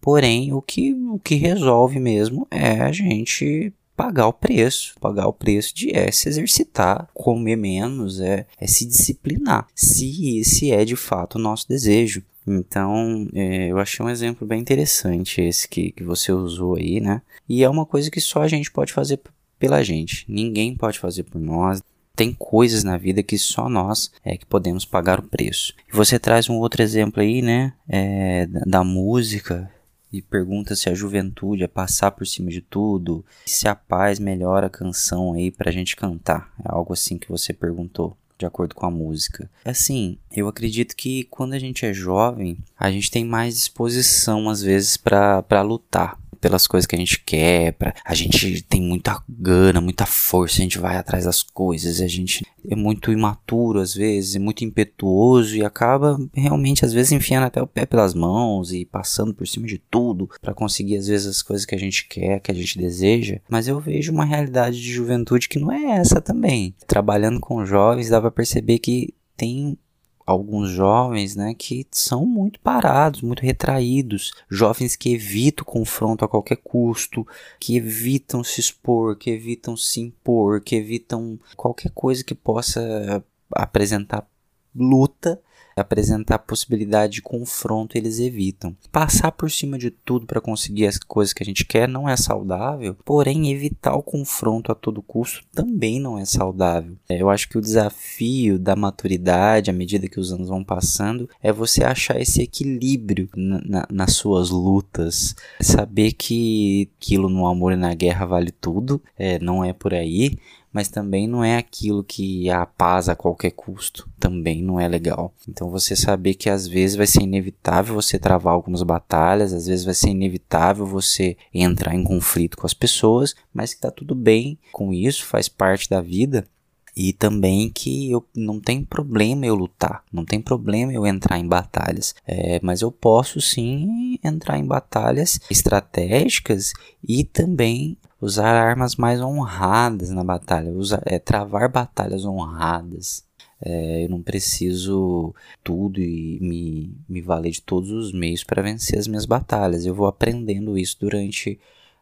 Porém, 0.00 0.52
o 0.52 0.62
que, 0.62 0.92
o 0.92 1.18
que 1.18 1.34
resolve 1.34 1.98
mesmo 1.98 2.46
é 2.50 2.80
a 2.80 2.92
gente 2.92 3.72
pagar 3.96 4.28
o 4.28 4.32
preço. 4.32 4.94
Pagar 5.00 5.26
o 5.26 5.32
preço 5.32 5.74
de 5.74 5.96
é 5.96 6.12
se 6.12 6.28
exercitar, 6.28 7.08
comer 7.14 7.56
menos, 7.56 8.20
é, 8.20 8.46
é 8.60 8.66
se 8.66 8.84
disciplinar. 8.84 9.66
Se 9.74 10.38
esse 10.38 10.70
é 10.70 10.84
de 10.84 10.94
fato 10.94 11.36
o 11.36 11.40
nosso 11.40 11.66
desejo. 11.68 12.22
Então, 12.46 13.28
é, 13.34 13.68
eu 13.68 13.78
achei 13.78 14.04
um 14.04 14.08
exemplo 14.08 14.46
bem 14.46 14.60
interessante 14.60 15.40
esse 15.40 15.68
que, 15.68 15.90
que 15.90 16.04
você 16.04 16.30
usou 16.30 16.76
aí, 16.76 17.00
né? 17.00 17.22
E 17.48 17.64
é 17.64 17.68
uma 17.68 17.84
coisa 17.84 18.10
que 18.10 18.20
só 18.20 18.42
a 18.42 18.48
gente 18.48 18.70
pode 18.70 18.92
fazer 18.92 19.20
pela 19.58 19.82
gente. 19.82 20.24
Ninguém 20.28 20.76
pode 20.76 20.98
fazer 20.98 21.24
por 21.24 21.40
nós. 21.40 21.82
Tem 22.14 22.32
coisas 22.32 22.82
na 22.82 22.96
vida 22.96 23.22
que 23.22 23.36
só 23.36 23.68
nós 23.68 24.10
é 24.24 24.36
que 24.36 24.46
podemos 24.46 24.84
pagar 24.84 25.18
o 25.18 25.24
preço. 25.24 25.74
Você 25.92 26.18
traz 26.18 26.48
um 26.48 26.54
outro 26.54 26.82
exemplo 26.82 27.20
aí, 27.20 27.42
né? 27.42 27.74
É, 27.88 28.46
da 28.46 28.82
música 28.82 29.70
e 30.12 30.22
pergunta 30.22 30.74
se 30.74 30.88
a 30.88 30.94
juventude 30.94 31.64
é 31.64 31.68
passar 31.68 32.12
por 32.12 32.26
cima 32.26 32.50
de 32.50 32.60
tudo, 32.60 33.24
se 33.44 33.68
a 33.68 33.74
paz 33.74 34.18
melhora 34.18 34.68
a 34.68 34.70
canção 34.70 35.34
aí 35.34 35.50
pra 35.50 35.72
gente 35.72 35.96
cantar. 35.96 36.52
É 36.64 36.68
algo 36.68 36.92
assim 36.92 37.18
que 37.18 37.28
você 37.28 37.52
perguntou 37.52 38.16
de 38.38 38.46
acordo 38.46 38.74
com 38.74 38.86
a 38.86 38.90
música. 38.90 39.48
Assim, 39.64 40.18
eu 40.30 40.48
acredito 40.48 40.94
que 40.94 41.24
quando 41.24 41.54
a 41.54 41.58
gente 41.58 41.86
é 41.86 41.92
jovem, 41.92 42.58
a 42.78 42.90
gente 42.90 43.10
tem 43.10 43.24
mais 43.24 43.54
disposição 43.54 44.48
às 44.48 44.62
vezes 44.62 44.96
para 44.96 45.62
lutar 45.62 46.18
pelas 46.36 46.66
coisas 46.66 46.86
que 46.86 46.94
a 46.94 46.98
gente 46.98 47.22
quer, 47.24 47.72
pra, 47.72 47.94
a 48.04 48.14
gente 48.14 48.62
tem 48.62 48.80
muita 48.80 49.22
gana, 49.28 49.80
muita 49.80 50.06
força, 50.06 50.56
a 50.56 50.62
gente 50.62 50.78
vai 50.78 50.96
atrás 50.96 51.24
das 51.24 51.42
coisas, 51.42 52.00
a 52.00 52.06
gente 52.06 52.46
é 52.68 52.74
muito 52.74 53.12
imaturo 53.12 53.80
às 53.80 53.94
vezes, 53.94 54.36
muito 54.36 54.64
impetuoso 54.64 55.56
e 55.56 55.64
acaba 55.64 56.18
realmente 56.34 56.84
às 56.84 56.92
vezes 56.92 57.12
enfiando 57.12 57.44
até 57.44 57.62
o 57.62 57.66
pé 57.66 57.86
pelas 57.86 58.14
mãos 58.14 58.72
e 58.72 58.84
passando 58.84 59.34
por 59.34 59.46
cima 59.46 59.66
de 59.66 59.78
tudo 59.78 60.28
para 60.40 60.54
conseguir 60.54 60.96
às 60.96 61.06
vezes 61.06 61.26
as 61.26 61.42
coisas 61.42 61.64
que 61.64 61.74
a 61.74 61.78
gente 61.78 62.06
quer, 62.08 62.40
que 62.40 62.50
a 62.50 62.54
gente 62.54 62.78
deseja. 62.78 63.40
Mas 63.48 63.68
eu 63.68 63.80
vejo 63.80 64.12
uma 64.12 64.24
realidade 64.24 64.80
de 64.80 64.92
juventude 64.92 65.48
que 65.48 65.58
não 65.58 65.72
é 65.72 65.98
essa 65.98 66.20
também. 66.20 66.74
Trabalhando 66.86 67.40
com 67.40 67.64
jovens 67.64 68.08
dá 68.08 68.20
para 68.20 68.30
perceber 68.30 68.78
que 68.78 69.14
tem 69.36 69.78
alguns 70.26 70.70
jovens, 70.70 71.36
né, 71.36 71.54
que 71.54 71.86
são 71.92 72.26
muito 72.26 72.58
parados, 72.58 73.22
muito 73.22 73.42
retraídos, 73.42 74.32
jovens 74.50 74.96
que 74.96 75.14
evitam 75.14 75.64
confronto 75.64 76.24
a 76.24 76.28
qualquer 76.28 76.56
custo, 76.56 77.24
que 77.60 77.76
evitam 77.76 78.42
se 78.42 78.60
expor, 78.60 79.16
que 79.16 79.30
evitam 79.30 79.76
se 79.76 80.00
impor, 80.00 80.60
que 80.60 80.74
evitam 80.74 81.38
qualquer 81.56 81.92
coisa 81.92 82.24
que 82.24 82.34
possa 82.34 83.24
apresentar 83.52 84.26
luta, 84.74 85.40
apresentar 85.76 86.38
possibilidade 86.38 87.14
de 87.14 87.22
confronto, 87.22 87.96
eles 87.96 88.18
evitam. 88.18 88.74
Passar 88.90 89.30
por 89.32 89.50
cima 89.50 89.78
de 89.78 89.90
tudo 89.90 90.26
para 90.26 90.40
conseguir 90.40 90.86
as 90.86 90.98
coisas 90.98 91.34
que 91.34 91.42
a 91.42 91.46
gente 91.46 91.64
quer 91.64 91.86
não 91.86 92.08
é 92.08 92.16
saudável, 92.16 92.96
porém 93.04 93.50
evitar 93.50 93.94
o 93.94 94.02
confronto 94.02 94.72
a 94.72 94.74
todo 94.74 95.02
custo 95.02 95.44
também 95.52 96.00
não 96.00 96.18
é 96.18 96.24
saudável. 96.24 96.96
É, 97.08 97.20
eu 97.20 97.28
acho 97.28 97.48
que 97.48 97.58
o 97.58 97.60
desafio 97.60 98.58
da 98.58 98.74
maturidade, 98.74 99.70
à 99.70 99.72
medida 99.72 100.08
que 100.08 100.18
os 100.18 100.32
anos 100.32 100.48
vão 100.48 100.64
passando, 100.64 101.28
é 101.42 101.52
você 101.52 101.84
achar 101.84 102.20
esse 102.20 102.40
equilíbrio 102.40 103.28
na, 103.36 103.60
na, 103.60 103.88
nas 103.90 104.14
suas 104.14 104.50
lutas, 104.50 105.34
saber 105.60 106.12
que 106.12 106.88
aquilo 106.98 107.28
no 107.28 107.46
amor 107.46 107.72
e 107.72 107.76
na 107.76 107.94
guerra 107.94 108.24
vale 108.24 108.50
tudo, 108.50 109.02
é, 109.18 109.38
não 109.38 109.62
é 109.62 109.72
por 109.72 109.92
aí, 109.92 110.38
mas 110.76 110.88
também 110.88 111.26
não 111.26 111.42
é 111.42 111.56
aquilo 111.56 112.04
que 112.04 112.50
a 112.50 112.66
paz 112.66 113.08
a 113.08 113.16
qualquer 113.16 113.52
custo, 113.52 114.06
também 114.20 114.62
não 114.62 114.78
é 114.78 114.86
legal. 114.86 115.32
Então 115.48 115.70
você 115.70 115.96
saber 115.96 116.34
que 116.34 116.50
às 116.50 116.68
vezes 116.68 116.96
vai 116.96 117.06
ser 117.06 117.22
inevitável 117.22 117.94
você 117.94 118.18
travar 118.18 118.52
algumas 118.52 118.82
batalhas, 118.82 119.54
às 119.54 119.68
vezes 119.68 119.86
vai 119.86 119.94
ser 119.94 120.10
inevitável 120.10 120.84
você 120.84 121.34
entrar 121.54 121.94
em 121.94 122.04
conflito 122.04 122.58
com 122.58 122.66
as 122.66 122.74
pessoas, 122.74 123.34
mas 123.54 123.72
que 123.72 123.80
tá 123.80 123.90
tudo 123.90 124.14
bem 124.14 124.58
com 124.70 124.92
isso, 124.92 125.24
faz 125.24 125.48
parte 125.48 125.88
da 125.88 126.02
vida. 126.02 126.46
E 126.96 127.12
também 127.12 127.68
que 127.68 128.10
eu 128.10 128.26
não 128.34 128.58
tem 128.58 128.82
problema 128.82 129.44
eu 129.44 129.54
lutar, 129.54 130.02
não 130.10 130.24
tem 130.24 130.40
problema 130.40 130.92
eu 130.92 131.06
entrar 131.06 131.38
em 131.38 131.46
batalhas, 131.46 132.14
é, 132.26 132.58
mas 132.62 132.80
eu 132.80 132.90
posso 132.90 133.38
sim 133.38 134.18
entrar 134.24 134.58
em 134.58 134.64
batalhas 134.64 135.38
estratégicas 135.50 136.72
e 137.06 137.22
também 137.22 137.98
usar 138.18 138.54
armas 138.54 138.96
mais 138.96 139.20
honradas 139.20 140.08
na 140.08 140.24
batalha, 140.24 140.70
usar, 140.70 141.02
é, 141.04 141.18
travar 141.18 141.68
batalhas 141.68 142.24
honradas. 142.24 143.26
É, 143.60 144.04
eu 144.04 144.08
não 144.08 144.22
preciso 144.22 145.34
tudo 145.62 146.00
e 146.00 146.38
me, 146.40 146.94
me 147.08 147.20
valer 147.20 147.52
de 147.52 147.62
todos 147.62 147.90
os 147.90 148.12
meios 148.12 148.44
para 148.44 148.62
vencer 148.62 148.98
as 148.98 149.06
minhas 149.06 149.26
batalhas. 149.26 149.84
Eu 149.84 149.94
vou 149.94 150.06
aprendendo 150.06 150.78
isso 150.78 150.96
durante 151.00 151.58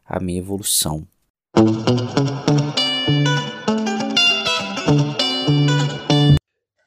a 0.06 0.20
minha 0.20 0.38
evolução. 0.38 1.06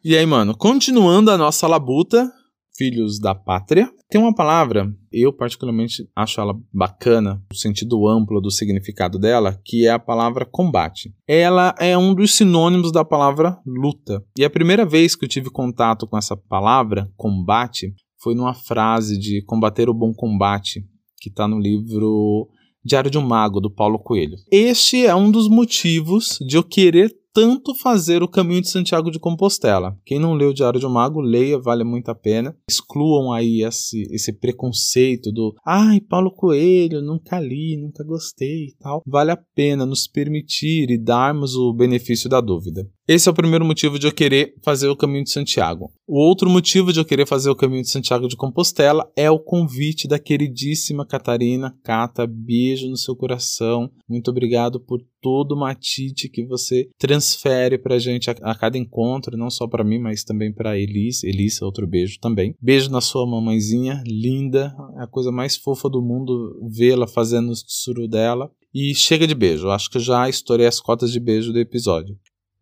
E 0.07 0.15
aí, 0.15 0.25
mano, 0.25 0.55
continuando 0.55 1.29
a 1.31 1.37
nossa 1.37 1.67
labuta, 1.67 2.31
filhos 2.77 3.19
da 3.19 3.35
pátria. 3.35 3.91
Tem 4.09 4.21
uma 4.21 4.33
palavra, 4.33 4.89
eu 5.11 5.33
particularmente 5.33 6.09
acho 6.15 6.39
ela 6.39 6.53
bacana, 6.73 7.43
o 7.51 7.53
sentido 7.53 8.07
amplo 8.07 8.39
do 8.39 8.49
significado 8.49 9.19
dela, 9.19 9.59
que 9.65 9.85
é 9.85 9.89
a 9.89 9.99
palavra 9.99 10.45
combate. 10.45 11.13
Ela 11.27 11.75
é 11.77 11.97
um 11.97 12.15
dos 12.15 12.35
sinônimos 12.35 12.89
da 12.89 13.03
palavra 13.03 13.59
luta. 13.65 14.23
E 14.39 14.45
a 14.45 14.49
primeira 14.49 14.85
vez 14.85 15.13
que 15.13 15.25
eu 15.25 15.29
tive 15.29 15.49
contato 15.49 16.07
com 16.07 16.17
essa 16.17 16.37
palavra, 16.37 17.11
combate, 17.17 17.93
foi 18.23 18.33
numa 18.33 18.53
frase 18.53 19.19
de 19.19 19.43
combater 19.43 19.89
o 19.89 19.93
bom 19.93 20.13
combate, 20.13 20.85
que 21.19 21.27
está 21.27 21.49
no 21.49 21.59
livro 21.59 22.47
Diário 22.81 23.11
de 23.11 23.17
um 23.17 23.27
Mago, 23.27 23.59
do 23.59 23.69
Paulo 23.69 23.99
Coelho. 23.99 24.37
Este 24.49 25.05
é 25.05 25.13
um 25.13 25.29
dos 25.29 25.49
motivos 25.49 26.37
de 26.47 26.55
eu 26.55 26.63
querer 26.63 27.13
tanto 27.37 27.75
fazer 27.75 28.23
o 28.23 28.27
caminho 28.27 28.61
de 28.61 28.69
Santiago 28.71 29.11
de 29.11 29.19
Compostela. 29.19 29.95
Quem 30.03 30.17
não 30.17 30.33
leu 30.33 30.49
o 30.49 30.53
Diário 30.55 30.79
de 30.79 30.87
um 30.87 30.89
Mago, 30.89 31.21
leia, 31.21 31.59
vale 31.59 31.83
muito 31.83 32.09
a 32.09 32.15
pena. 32.15 32.57
Excluam 32.67 33.31
aí 33.31 33.61
esse, 33.63 34.07
esse 34.09 34.33
preconceito 34.33 35.31
do 35.31 35.53
ai, 35.63 36.01
Paulo 36.01 36.31
Coelho, 36.31 36.99
nunca 36.99 37.39
li, 37.39 37.77
nunca 37.77 38.03
gostei 38.03 38.69
e 38.69 38.75
tal. 38.79 39.03
Vale 39.05 39.29
a 39.29 39.37
pena 39.53 39.85
nos 39.85 40.07
permitir 40.07 40.89
e 40.89 40.97
darmos 40.97 41.55
o 41.55 41.71
benefício 41.73 42.27
da 42.27 42.41
dúvida. 42.41 42.89
Esse 43.07 43.29
é 43.29 43.31
o 43.31 43.35
primeiro 43.35 43.63
motivo 43.63 43.97
de 43.97 44.05
eu 44.05 44.11
querer 44.11 44.55
fazer 44.61 44.89
o 44.89 44.95
caminho 44.95 45.23
de 45.23 45.31
Santiago. 45.31 45.89
O 46.05 46.19
outro 46.19 46.49
motivo 46.49 46.91
de 46.91 46.99
eu 46.99 47.05
querer 47.05 47.25
fazer 47.25 47.49
o 47.49 47.55
caminho 47.55 47.81
de 47.81 47.89
Santiago 47.89 48.27
de 48.27 48.35
Compostela 48.35 49.09
é 49.15 49.31
o 49.31 49.39
convite 49.39 50.09
da 50.09 50.19
queridíssima 50.19 51.05
Catarina. 51.05 51.73
Cata, 51.83 52.27
beijo 52.27 52.89
no 52.89 52.97
seu 52.97 53.15
coração. 53.15 53.89
Muito 54.09 54.29
obrigado 54.29 54.77
por 54.77 55.01
todo 55.27 55.51
o 55.51 55.59
matite 55.59 56.29
que 56.29 56.45
você 56.45 56.89
transfere 56.97 57.77
pra 57.77 57.99
gente 57.99 58.29
a, 58.29 58.35
a 58.43 58.55
cada 58.55 58.77
encontro, 58.77 59.35
não 59.35 59.49
só 59.49 59.67
para 59.67 59.83
mim, 59.83 59.99
mas 59.99 60.23
também 60.23 60.53
para 60.53 60.79
Elis. 60.79 61.21
Elisa, 61.21 61.65
outro 61.65 61.85
beijo 61.85 62.17
também. 62.21 62.55
Beijo 62.61 62.89
na 62.89 63.01
sua 63.01 63.27
mamãezinha, 63.27 64.01
linda, 64.07 64.73
é 64.97 65.03
a 65.03 65.07
coisa 65.07 65.29
mais 65.29 65.57
fofa 65.57 65.89
do 65.89 66.01
mundo 66.01 66.65
vê-la 66.71 67.05
fazendo 67.05 67.51
o 67.51 67.55
suru 67.55 68.07
dela. 68.07 68.49
E 68.73 68.95
chega 68.95 69.27
de 69.27 69.35
beijo, 69.35 69.69
acho 69.69 69.89
que 69.89 69.99
já 69.99 70.29
estourei 70.29 70.65
as 70.65 70.79
cotas 70.79 71.11
de 71.11 71.19
beijo 71.19 71.51
do 71.51 71.59
episódio. 71.59 72.17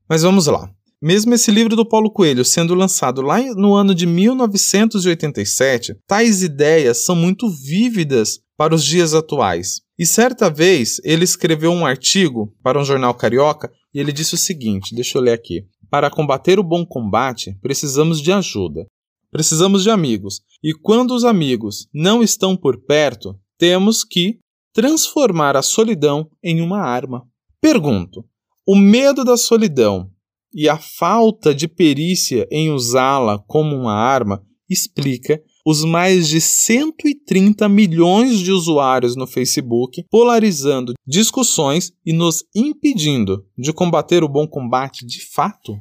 Mas 0.10 0.24
vamos 0.24 0.48
lá. 0.48 0.74
Mesmo 1.06 1.36
esse 1.36 1.52
livro 1.52 1.76
do 1.76 1.88
Paulo 1.88 2.10
Coelho 2.10 2.44
sendo 2.44 2.74
lançado 2.74 3.22
lá 3.22 3.40
no 3.54 3.76
ano 3.76 3.94
de 3.94 4.08
1987, 4.08 5.96
tais 6.08 6.42
ideias 6.42 7.06
são 7.06 7.16
muito 7.16 7.48
vívidas 7.48 8.40
para 8.58 8.74
os 8.74 8.84
dias 8.84 9.14
atuais. 9.14 9.82
E 10.00 10.04
certa 10.04 10.50
vez 10.50 11.00
ele 11.04 11.24
escreveu 11.24 11.72
um 11.72 11.86
artigo 11.86 12.52
para 12.64 12.82
um 12.82 12.84
jornal 12.84 13.14
carioca 13.14 13.72
e 13.94 14.00
ele 14.00 14.12
disse 14.12 14.34
o 14.34 14.38
seguinte: 14.38 14.96
deixa 14.96 15.20
eu 15.20 15.22
ler 15.22 15.34
aqui. 15.34 15.68
Para 15.92 16.10
combater 16.10 16.58
o 16.58 16.64
bom 16.64 16.84
combate, 16.84 17.56
precisamos 17.62 18.20
de 18.20 18.32
ajuda. 18.32 18.88
Precisamos 19.30 19.84
de 19.84 19.92
amigos. 19.92 20.42
E 20.64 20.74
quando 20.74 21.12
os 21.12 21.24
amigos 21.24 21.88
não 21.94 22.24
estão 22.24 22.58
por 22.58 22.84
perto, 22.84 23.40
temos 23.60 24.04
que 24.04 24.40
transformar 24.74 25.56
a 25.56 25.62
solidão 25.62 26.28
em 26.44 26.62
uma 26.62 26.80
arma. 26.80 27.28
Pergunto: 27.62 28.26
o 28.68 28.76
medo 28.76 29.24
da 29.24 29.38
solidão 29.38 30.10
e 30.56 30.70
a 30.70 30.78
falta 30.78 31.54
de 31.54 31.68
perícia 31.68 32.48
em 32.50 32.72
usá-la 32.72 33.38
como 33.40 33.76
uma 33.76 33.94
arma 33.94 34.42
explica 34.70 35.42
os 35.66 35.84
mais 35.84 36.30
de 36.30 36.40
130 36.40 37.68
milhões 37.68 38.40
de 38.40 38.52
usuários 38.52 39.16
no 39.16 39.28
Facebook 39.28 40.06
polarizando 40.10 40.94
discussões 41.06 41.92
e 42.06 42.14
nos 42.14 42.46
impedindo 42.56 43.46
de 43.58 43.74
combater 43.74 44.24
o 44.24 44.30
bom 44.30 44.48
combate 44.48 45.06
de 45.06 45.20
fato? 45.26 45.78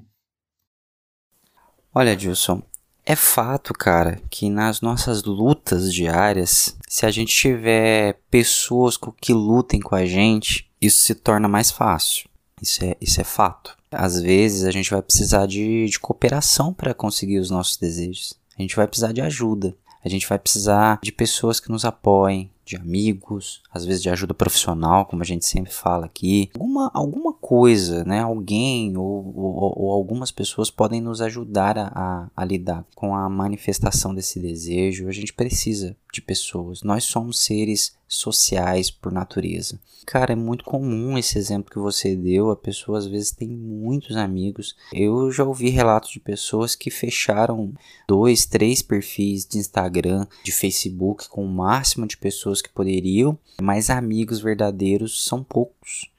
Olha, 1.94 2.16
Dilson, 2.16 2.60
é 3.06 3.14
fato, 3.14 3.72
cara, 3.74 4.20
que 4.30 4.48
nas 4.48 4.80
nossas 4.80 5.22
lutas 5.22 5.92
diárias, 5.92 6.76
se 6.88 7.06
a 7.06 7.10
gente 7.10 7.36
tiver 7.36 8.18
pessoas 8.30 8.98
que 9.20 9.32
lutem 9.32 9.78
com 9.78 9.94
a 9.94 10.04
gente, 10.06 10.68
isso 10.80 11.02
se 11.02 11.14
torna 11.14 11.46
mais 11.46 11.70
fácil. 11.70 12.28
Isso 12.60 12.82
é, 12.82 12.96
isso 13.00 13.20
é 13.20 13.24
fato. 13.24 13.76
Às 13.96 14.20
vezes 14.20 14.64
a 14.64 14.70
gente 14.70 14.90
vai 14.90 15.02
precisar 15.02 15.46
de, 15.46 15.86
de 15.86 15.98
cooperação 15.98 16.72
para 16.72 16.94
conseguir 16.94 17.38
os 17.38 17.50
nossos 17.50 17.76
desejos. 17.76 18.34
A 18.58 18.62
gente 18.62 18.76
vai 18.76 18.86
precisar 18.86 19.12
de 19.12 19.20
ajuda. 19.20 19.74
A 20.04 20.08
gente 20.08 20.28
vai 20.28 20.38
precisar 20.38 20.98
de 21.02 21.10
pessoas 21.10 21.58
que 21.58 21.70
nos 21.70 21.84
apoiem, 21.84 22.50
de 22.64 22.76
amigos, 22.76 23.62
às 23.72 23.84
vezes 23.84 24.02
de 24.02 24.08
ajuda 24.08 24.32
profissional, 24.32 25.06
como 25.06 25.22
a 25.22 25.26
gente 25.26 25.44
sempre 25.44 25.72
fala 25.72 26.06
aqui. 26.06 26.50
Alguma, 26.54 26.90
alguma 26.94 27.32
coisa, 27.32 28.04
né? 28.04 28.20
Alguém 28.20 28.96
ou, 28.96 29.32
ou, 29.36 29.82
ou 29.84 29.92
algumas 29.92 30.30
pessoas 30.30 30.70
podem 30.70 31.00
nos 31.00 31.20
ajudar 31.20 31.76
a, 31.78 31.92
a, 31.94 32.30
a, 32.36 32.44
lidar 32.44 32.84
com 32.94 33.14
a 33.14 33.28
manifestação 33.28 34.14
desse 34.14 34.40
desejo. 34.40 35.08
A 35.08 35.12
gente 35.12 35.32
precisa 35.32 35.96
de 36.12 36.22
pessoas. 36.22 36.82
Nós 36.82 37.04
somos 37.04 37.40
seres 37.40 37.94
sociais 38.06 38.90
por 38.90 39.10
natureza. 39.10 39.78
Cara, 40.06 40.32
é 40.32 40.36
muito 40.36 40.64
comum 40.64 41.16
esse 41.16 41.38
exemplo 41.38 41.70
que 41.70 41.78
você 41.78 42.14
deu. 42.14 42.50
A 42.50 42.56
pessoa 42.56 42.98
às 42.98 43.06
vezes 43.06 43.30
tem 43.30 43.48
muitos 43.48 44.16
amigos. 44.16 44.76
Eu 44.92 45.32
já 45.32 45.44
ouvi 45.44 45.70
relatos 45.70 46.10
de 46.10 46.20
pessoas 46.20 46.74
que 46.74 46.90
fecharam 46.90 47.72
dois, 48.06 48.44
três 48.44 48.82
perfis 48.82 49.46
de 49.46 49.58
Instagram, 49.58 50.26
de 50.44 50.52
Facebook, 50.52 51.28
com 51.28 51.44
o 51.44 51.48
máximo 51.48 52.06
de 52.06 52.16
pessoas 52.16 52.53
que 52.62 52.68
poderiam, 52.68 53.38
mas 53.60 53.90
amigos 53.90 54.40
verdadeiros 54.40 55.24
são 55.24 55.42
poucos. 55.42 56.10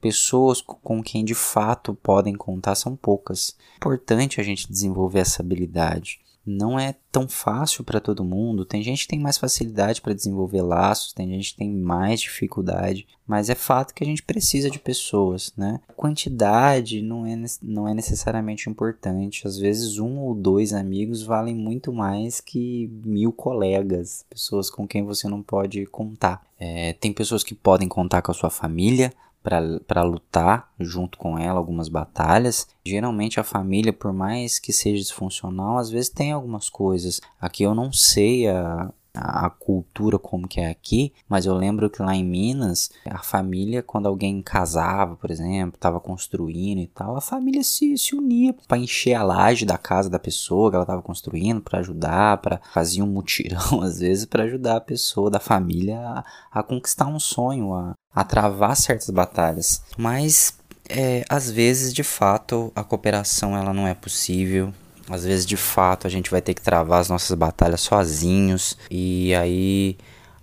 Pessoas 0.00 0.60
com 0.60 1.02
quem 1.02 1.24
de 1.24 1.34
fato 1.34 1.94
podem 1.94 2.34
contar 2.34 2.74
são 2.74 2.94
poucas. 2.94 3.56
É 3.74 3.76
importante 3.76 4.40
a 4.40 4.44
gente 4.44 4.70
desenvolver 4.70 5.20
essa 5.20 5.42
habilidade 5.42 6.20
não 6.48 6.78
é 6.78 6.94
tão 7.12 7.28
fácil 7.28 7.84
para 7.84 8.00
todo 8.00 8.24
mundo. 8.24 8.64
Tem 8.64 8.82
gente 8.82 9.02
que 9.02 9.08
tem 9.08 9.20
mais 9.20 9.36
facilidade 9.36 10.00
para 10.00 10.14
desenvolver 10.14 10.62
laços, 10.62 11.12
tem 11.12 11.28
gente 11.28 11.52
que 11.52 11.58
tem 11.58 11.70
mais 11.70 12.20
dificuldade, 12.20 13.06
mas 13.26 13.50
é 13.50 13.54
fato 13.54 13.92
que 13.92 14.02
a 14.02 14.06
gente 14.06 14.22
precisa 14.22 14.70
de 14.70 14.78
pessoas, 14.78 15.52
né? 15.56 15.80
Quantidade 15.94 17.02
não 17.02 17.26
é, 17.26 17.36
não 17.62 17.86
é 17.86 17.92
necessariamente 17.92 18.70
importante. 18.70 19.46
Às 19.46 19.58
vezes, 19.58 19.98
um 19.98 20.18
ou 20.20 20.34
dois 20.34 20.72
amigos 20.72 21.22
valem 21.22 21.54
muito 21.54 21.92
mais 21.92 22.40
que 22.40 22.90
mil 23.04 23.32
colegas, 23.32 24.24
pessoas 24.30 24.70
com 24.70 24.86
quem 24.86 25.04
você 25.04 25.28
não 25.28 25.42
pode 25.42 25.84
contar. 25.86 26.42
É, 26.58 26.94
tem 26.94 27.12
pessoas 27.12 27.44
que 27.44 27.54
podem 27.54 27.88
contar 27.88 28.22
com 28.22 28.30
a 28.30 28.34
sua 28.34 28.50
família, 28.50 29.12
para 29.42 30.02
lutar 30.02 30.72
junto 30.78 31.16
com 31.18 31.38
ela 31.38 31.58
algumas 31.58 31.88
batalhas. 31.88 32.68
Geralmente 32.84 33.40
a 33.40 33.44
família, 33.44 33.92
por 33.92 34.12
mais 34.12 34.58
que 34.58 34.72
seja 34.72 34.98
disfuncional, 35.02 35.78
às 35.78 35.90
vezes 35.90 36.10
tem 36.10 36.32
algumas 36.32 36.68
coisas. 36.68 37.20
Aqui 37.40 37.62
eu 37.62 37.74
não 37.74 37.92
sei 37.92 38.48
a, 38.48 38.92
a 39.18 39.50
cultura 39.50 40.18
como 40.18 40.48
que 40.48 40.60
é 40.60 40.70
aqui, 40.70 41.12
mas 41.28 41.46
eu 41.46 41.54
lembro 41.54 41.90
que 41.90 42.02
lá 42.02 42.14
em 42.14 42.24
Minas, 42.24 42.90
a 43.08 43.18
família, 43.18 43.82
quando 43.82 44.06
alguém 44.06 44.40
casava, 44.42 45.16
por 45.16 45.30
exemplo, 45.30 45.76
estava 45.76 46.00
construindo 46.00 46.80
e 46.80 46.86
tal, 46.86 47.16
a 47.16 47.20
família 47.20 47.62
se, 47.62 47.96
se 47.98 48.14
unia 48.14 48.54
para 48.66 48.78
encher 48.78 49.14
a 49.14 49.22
laje 49.22 49.64
da 49.64 49.78
casa 49.78 50.08
da 50.08 50.18
pessoa 50.18 50.70
que 50.70 50.76
ela 50.76 50.84
estava 50.84 51.02
construindo, 51.02 51.60
para 51.60 51.80
ajudar, 51.80 52.38
para 52.38 52.60
fazer 52.72 53.02
um 53.02 53.06
mutirão, 53.06 53.80
às 53.82 53.98
vezes, 53.98 54.24
para 54.24 54.44
ajudar 54.44 54.76
a 54.76 54.80
pessoa 54.80 55.30
da 55.30 55.40
família 55.40 55.98
a, 55.98 56.24
a 56.50 56.62
conquistar 56.62 57.06
um 57.06 57.18
sonho, 57.18 57.74
a, 57.74 57.94
a 58.14 58.24
travar 58.24 58.76
certas 58.76 59.10
batalhas. 59.10 59.82
Mas 59.96 60.58
é, 60.88 61.24
às 61.28 61.50
vezes, 61.50 61.92
de 61.92 62.02
fato, 62.02 62.72
a 62.74 62.82
cooperação 62.82 63.56
ela 63.56 63.74
não 63.74 63.86
é 63.86 63.94
possível. 63.94 64.72
Às 65.10 65.24
vezes, 65.24 65.46
de 65.46 65.56
fato, 65.56 66.06
a 66.06 66.10
gente 66.10 66.30
vai 66.30 66.40
ter 66.40 66.54
que 66.54 66.62
travar 66.62 67.00
as 67.00 67.08
nossas 67.08 67.36
batalhas 67.36 67.80
sozinhos 67.80 68.76
e 68.90 69.34
aí 69.34 69.96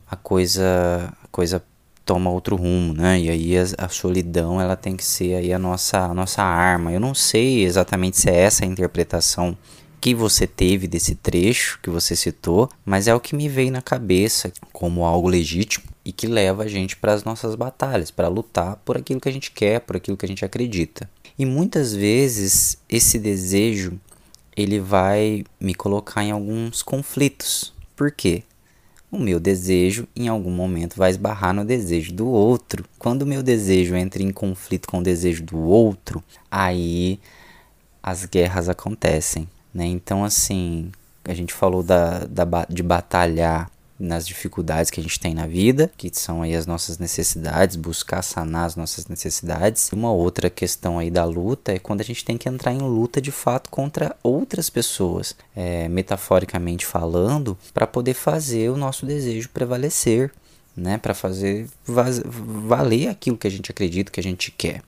a 0.10 0.16
coisa, 0.16 1.14
a 1.24 1.28
coisa 1.28 1.64
toma 2.06 2.30
outro 2.30 2.56
rumo, 2.56 2.94
né? 2.94 3.20
E 3.20 3.30
aí 3.30 3.58
a, 3.58 3.64
a, 3.86 3.90
solidão 3.90 4.62
ela 4.62 4.76
tem 4.76 4.96
que 4.96 5.04
ser 5.04 5.36
aí 5.36 5.52
a 5.52 5.60
nossa, 5.60 6.00
a 6.00 6.14
nossa 6.14 6.44
arma. 6.44 6.92
Eu 6.92 7.00
não 7.00 7.16
sei 7.16 7.66
exatamente 7.66 8.18
se 8.18 8.30
é 8.30 8.36
essa 8.36 8.64
a 8.64 8.68
interpretação 8.68 9.58
que 10.00 10.14
você 10.14 10.46
teve 10.46 10.88
desse 10.88 11.16
trecho 11.16 11.80
que 11.82 11.90
você 11.90 12.16
citou, 12.16 12.70
mas 12.86 13.08
é 13.08 13.16
o 13.16 13.20
que 13.20 13.36
me 13.36 13.50
veio 13.50 13.72
na 13.72 13.82
cabeça 13.82 14.54
como 14.72 15.04
algo 15.04 15.28
legítimo 15.28 15.86
e 16.06 16.12
que 16.12 16.28
leva 16.28 16.64
a 16.64 16.68
gente 16.68 16.96
para 16.96 17.14
as 17.14 17.24
nossas 17.24 17.56
batalhas, 17.56 18.12
para 18.12 18.28
lutar 18.28 18.76
por 18.86 18.96
aquilo 18.96 19.20
que 19.20 19.28
a 19.28 19.32
gente 19.32 19.50
quer, 19.50 19.80
por 19.80 19.96
aquilo 19.96 20.16
que 20.16 20.26
a 20.26 20.30
gente 20.30 20.46
acredita. 20.46 21.10
E 21.40 21.44
muitas 21.44 21.92
vezes 21.92 22.78
esse 22.88 23.18
desejo 23.18 24.00
ele 24.56 24.80
vai 24.80 25.44
me 25.60 25.74
colocar 25.74 26.24
em 26.24 26.32
alguns 26.32 26.82
conflitos. 26.82 27.74
Por 27.96 28.12
quê? 28.12 28.44
O 29.12 29.18
meu 29.18 29.40
desejo 29.40 30.08
em 30.16 30.28
algum 30.28 30.52
momento 30.52 30.96
vai 30.96 31.10
esbarrar 31.10 31.54
no 31.54 31.64
desejo 31.64 32.14
do 32.14 32.28
outro. 32.28 32.86
Quando 32.98 33.22
o 33.22 33.26
meu 33.26 33.42
desejo 33.42 33.96
entra 33.96 34.22
em 34.22 34.32
conflito 34.32 34.88
com 34.88 35.00
o 35.00 35.04
desejo 35.04 35.44
do 35.44 35.60
outro, 35.60 36.24
aí 36.50 37.20
as 38.02 38.26
guerras 38.26 38.70
acontecem. 38.70 39.48
Né? 39.74 39.86
Então, 39.86 40.24
assim, 40.24 40.92
a 41.24 41.34
gente 41.34 41.54
falou 41.54 41.84
da, 41.84 42.20
da, 42.26 42.46
de 42.70 42.84
batalhar 42.84 43.70
nas 44.00 44.28
dificuldades 44.28 44.92
que 44.92 45.00
a 45.00 45.04
gente 45.04 45.20
tem 45.20 45.34
na 45.34 45.48
vida, 45.48 45.92
que 45.98 46.10
são 46.14 46.42
aí 46.42 46.56
as 46.56 46.66
nossas 46.66 46.98
necessidades, 46.98 47.76
buscar 47.76 48.22
sanar 48.22 48.66
as 48.66 48.76
nossas 48.76 49.08
necessidades. 49.08 49.92
Uma 49.92 50.12
outra 50.12 50.50
questão 50.50 51.00
aí 51.00 51.10
da 51.10 51.24
luta 51.24 51.74
é 51.74 51.80
quando 51.80 52.02
a 52.02 52.06
gente 52.06 52.26
tem 52.26 52.38
que 52.38 52.50
entrar 52.50 52.74
em 52.74 52.80
luta 52.80 53.22
de 53.22 53.32
fato 53.32 53.70
contra 53.70 54.16
outras 54.22 54.70
pessoas, 54.70 55.36
é, 55.56 55.88
metaforicamente 55.88 56.86
falando, 56.86 57.58
para 57.74 57.88
poder 57.88 58.14
fazer 58.14 58.70
o 58.70 58.78
nosso 58.78 59.06
desejo 59.06 59.50
prevalecer, 59.50 60.32
né, 60.76 60.98
para 60.98 61.14
fazer 61.14 61.68
valer 61.86 63.08
aquilo 63.08 63.38
que 63.38 63.48
a 63.48 63.52
gente 63.52 63.72
acredita, 63.72 64.12
que 64.12 64.20
a 64.20 64.24
gente 64.24 64.52
quer. 64.52 64.82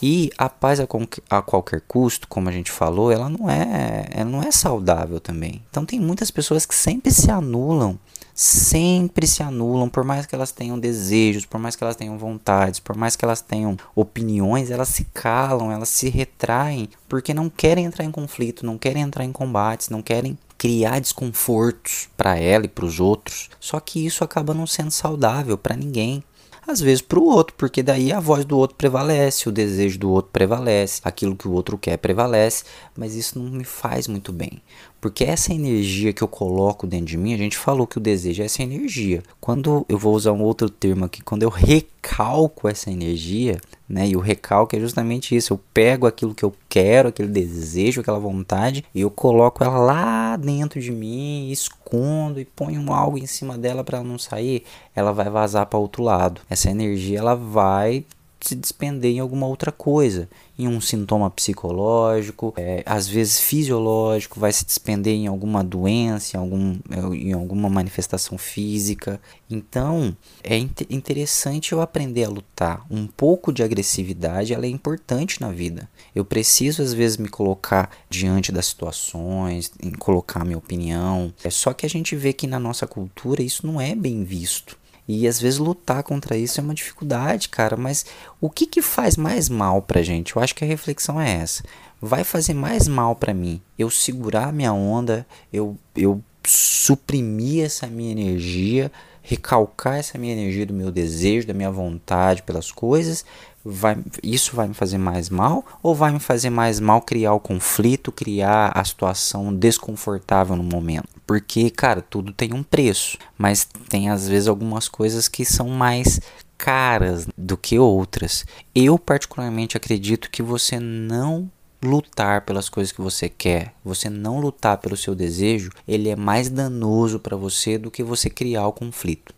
E 0.00 0.30
a 0.38 0.48
paz 0.48 0.78
a, 0.78 0.86
a, 1.28 1.42
qualquer 1.42 1.80
custo, 1.80 2.28
como 2.28 2.48
a 2.48 2.52
gente 2.52 2.70
falou, 2.70 3.10
ela 3.10 3.28
não 3.28 3.50
é, 3.50 4.08
ela 4.12 4.30
não 4.30 4.42
é 4.42 4.52
saudável 4.52 5.18
também. 5.18 5.60
Então 5.68 5.84
tem 5.84 5.98
muitas 5.98 6.30
pessoas 6.30 6.64
que 6.64 6.74
sempre 6.74 7.10
se 7.10 7.30
anulam 7.30 7.98
sempre 8.38 9.26
se 9.26 9.42
anulam, 9.42 9.88
por 9.88 10.04
mais 10.04 10.24
que 10.24 10.32
elas 10.32 10.52
tenham 10.52 10.78
desejos, 10.78 11.44
por 11.44 11.58
mais 11.58 11.74
que 11.74 11.82
elas 11.82 11.96
tenham 11.96 12.16
vontades, 12.16 12.78
por 12.78 12.96
mais 12.96 13.16
que 13.16 13.24
elas 13.24 13.40
tenham 13.40 13.76
opiniões, 13.96 14.70
elas 14.70 14.90
se 14.90 15.02
calam, 15.12 15.72
elas 15.72 15.88
se 15.88 16.08
retraem, 16.08 16.88
porque 17.08 17.34
não 17.34 17.50
querem 17.50 17.84
entrar 17.84 18.04
em 18.04 18.12
conflito, 18.12 18.64
não 18.64 18.78
querem 18.78 19.02
entrar 19.02 19.24
em 19.24 19.32
combates, 19.32 19.88
não 19.88 20.00
querem 20.00 20.38
criar 20.56 21.00
desconfortos 21.00 22.08
para 22.16 22.38
ela 22.38 22.66
e 22.66 22.68
para 22.68 22.84
os 22.84 23.00
outros. 23.00 23.50
Só 23.58 23.80
que 23.80 24.06
isso 24.06 24.22
acaba 24.22 24.54
não 24.54 24.68
sendo 24.68 24.92
saudável 24.92 25.58
para 25.58 25.74
ninguém 25.74 26.22
às 26.68 26.82
vezes 26.82 27.00
para 27.00 27.18
o 27.18 27.24
outro, 27.24 27.54
porque 27.56 27.82
daí 27.82 28.12
a 28.12 28.20
voz 28.20 28.44
do 28.44 28.58
outro 28.58 28.76
prevalece, 28.76 29.48
o 29.48 29.52
desejo 29.52 29.98
do 29.98 30.10
outro 30.10 30.30
prevalece, 30.30 31.00
aquilo 31.02 31.34
que 31.34 31.48
o 31.48 31.52
outro 31.52 31.78
quer 31.78 31.96
prevalece, 31.96 32.64
mas 32.94 33.14
isso 33.14 33.38
não 33.38 33.50
me 33.50 33.64
faz 33.64 34.06
muito 34.06 34.34
bem. 34.34 34.60
Porque 35.00 35.24
essa 35.24 35.52
energia 35.52 36.12
que 36.12 36.22
eu 36.22 36.28
coloco 36.28 36.86
dentro 36.86 37.06
de 37.06 37.16
mim, 37.16 37.34
a 37.34 37.38
gente 37.38 37.56
falou 37.56 37.86
que 37.86 37.98
o 37.98 38.00
desejo 38.00 38.42
é 38.42 38.46
essa 38.46 38.62
energia. 38.62 39.22
Quando 39.40 39.86
eu 39.88 39.96
vou 39.96 40.14
usar 40.14 40.32
um 40.32 40.42
outro 40.42 40.68
termo 40.68 41.04
aqui, 41.04 41.22
quando 41.22 41.44
eu 41.44 41.48
recalco 41.48 42.68
essa 42.68 42.90
energia, 42.90 43.60
né? 43.88 44.08
E 44.08 44.16
o 44.16 44.20
recalque 44.20 44.76
é 44.76 44.80
justamente 44.80 45.34
isso. 45.36 45.52
Eu 45.52 45.60
pego 45.72 46.06
aquilo 46.06 46.34
que 46.34 46.44
eu 46.44 46.52
quero, 46.68 47.08
aquele 47.08 47.28
desejo, 47.28 48.00
aquela 48.00 48.18
vontade, 48.18 48.84
e 48.94 49.00
eu 49.00 49.10
coloco 49.10 49.62
ela 49.62 49.78
lá 49.78 50.36
dentro 50.36 50.80
de 50.80 50.90
mim, 50.90 51.48
escondo 51.50 52.40
e 52.40 52.44
ponho 52.44 52.92
algo 52.92 53.16
em 53.16 53.26
cima 53.26 53.56
dela 53.56 53.84
para 53.84 53.98
ela 53.98 54.06
não 54.06 54.18
sair. 54.18 54.64
Ela 54.94 55.12
vai 55.12 55.30
vazar 55.30 55.66
para 55.66 55.78
outro 55.78 56.02
lado. 56.02 56.40
Essa 56.50 56.70
energia 56.70 57.18
ela 57.18 57.34
vai 57.34 58.04
se 58.40 58.54
despender 58.54 59.12
em 59.12 59.18
alguma 59.18 59.46
outra 59.46 59.72
coisa, 59.72 60.28
em 60.58 60.68
um 60.68 60.80
sintoma 60.80 61.30
psicológico, 61.30 62.52
é, 62.56 62.82
às 62.86 63.08
vezes 63.08 63.40
fisiológico, 63.40 64.40
vai 64.40 64.52
se 64.52 64.64
despender 64.64 65.14
em 65.14 65.26
alguma 65.26 65.62
doença, 65.62 66.36
em, 66.36 66.40
algum, 66.40 66.78
em 67.12 67.32
alguma 67.32 67.68
manifestação 67.68 68.38
física. 68.38 69.20
Então 69.50 70.16
é 70.42 70.56
interessante 70.56 71.72
eu 71.72 71.80
aprender 71.80 72.24
a 72.24 72.28
lutar. 72.28 72.84
Um 72.90 73.06
pouco 73.06 73.52
de 73.52 73.62
agressividade 73.62 74.52
ela 74.52 74.66
é 74.66 74.68
importante 74.68 75.40
na 75.40 75.50
vida. 75.50 75.88
Eu 76.14 76.24
preciso 76.24 76.82
às 76.82 76.92
vezes 76.92 77.16
me 77.16 77.28
colocar 77.28 77.90
diante 78.08 78.52
das 78.52 78.66
situações, 78.66 79.72
colocar 79.98 80.44
minha 80.44 80.58
opinião. 80.58 81.32
É 81.42 81.50
só 81.50 81.72
que 81.72 81.86
a 81.86 81.90
gente 81.90 82.14
vê 82.14 82.32
que 82.32 82.46
na 82.46 82.58
nossa 82.58 82.86
cultura 82.86 83.42
isso 83.42 83.66
não 83.66 83.80
é 83.80 83.94
bem 83.94 84.24
visto. 84.24 84.76
E 85.08 85.26
às 85.26 85.40
vezes 85.40 85.58
lutar 85.58 86.02
contra 86.02 86.36
isso 86.36 86.60
é 86.60 86.62
uma 86.62 86.74
dificuldade, 86.74 87.48
cara. 87.48 87.76
Mas 87.76 88.04
o 88.38 88.50
que, 88.50 88.66
que 88.66 88.82
faz 88.82 89.16
mais 89.16 89.48
mal 89.48 89.80
pra 89.80 90.02
gente? 90.02 90.36
Eu 90.36 90.42
acho 90.42 90.54
que 90.54 90.62
a 90.62 90.68
reflexão 90.68 91.18
é 91.18 91.32
essa. 91.32 91.64
Vai 92.00 92.22
fazer 92.22 92.52
mais 92.52 92.86
mal 92.86 93.16
para 93.16 93.32
mim 93.32 93.60
eu 93.78 93.88
segurar 93.88 94.52
minha 94.52 94.72
onda, 94.72 95.26
eu, 95.50 95.76
eu 95.96 96.22
suprimir 96.46 97.64
essa 97.64 97.86
minha 97.86 98.12
energia, 98.12 98.92
recalcar 99.22 99.96
essa 99.96 100.18
minha 100.18 100.32
energia 100.32 100.64
do 100.64 100.74
meu 100.74 100.90
desejo, 100.90 101.46
da 101.46 101.54
minha 101.54 101.70
vontade 101.70 102.42
pelas 102.42 102.70
coisas, 102.70 103.24
vai, 103.64 103.96
isso 104.22 104.54
vai 104.54 104.68
me 104.68 104.74
fazer 104.74 104.98
mais 104.98 105.28
mal 105.28 105.64
ou 105.82 105.94
vai 105.94 106.12
me 106.12 106.20
fazer 106.20 106.50
mais 106.50 106.80
mal 106.80 107.02
criar 107.02 107.32
o 107.32 107.40
conflito, 107.40 108.12
criar 108.12 108.72
a 108.74 108.84
situação 108.84 109.54
desconfortável 109.54 110.54
no 110.54 110.62
momento? 110.62 111.17
Porque, 111.28 111.68
cara, 111.68 112.00
tudo 112.00 112.32
tem 112.32 112.54
um 112.54 112.62
preço, 112.62 113.18
mas 113.36 113.68
tem 113.90 114.08
às 114.08 114.26
vezes 114.26 114.48
algumas 114.48 114.88
coisas 114.88 115.28
que 115.28 115.44
são 115.44 115.68
mais 115.68 116.18
caras 116.56 117.28
do 117.36 117.54
que 117.54 117.78
outras. 117.78 118.46
Eu 118.74 118.98
particularmente 118.98 119.76
acredito 119.76 120.30
que 120.30 120.42
você 120.42 120.80
não 120.80 121.50
lutar 121.82 122.46
pelas 122.46 122.70
coisas 122.70 122.92
que 122.92 123.02
você 123.02 123.28
quer, 123.28 123.74
você 123.84 124.08
não 124.08 124.40
lutar 124.40 124.78
pelo 124.78 124.96
seu 124.96 125.14
desejo, 125.14 125.70
ele 125.86 126.08
é 126.08 126.16
mais 126.16 126.48
danoso 126.48 127.20
para 127.20 127.36
você 127.36 127.76
do 127.76 127.90
que 127.90 128.02
você 128.02 128.30
criar 128.30 128.66
o 128.66 128.72
conflito. 128.72 129.34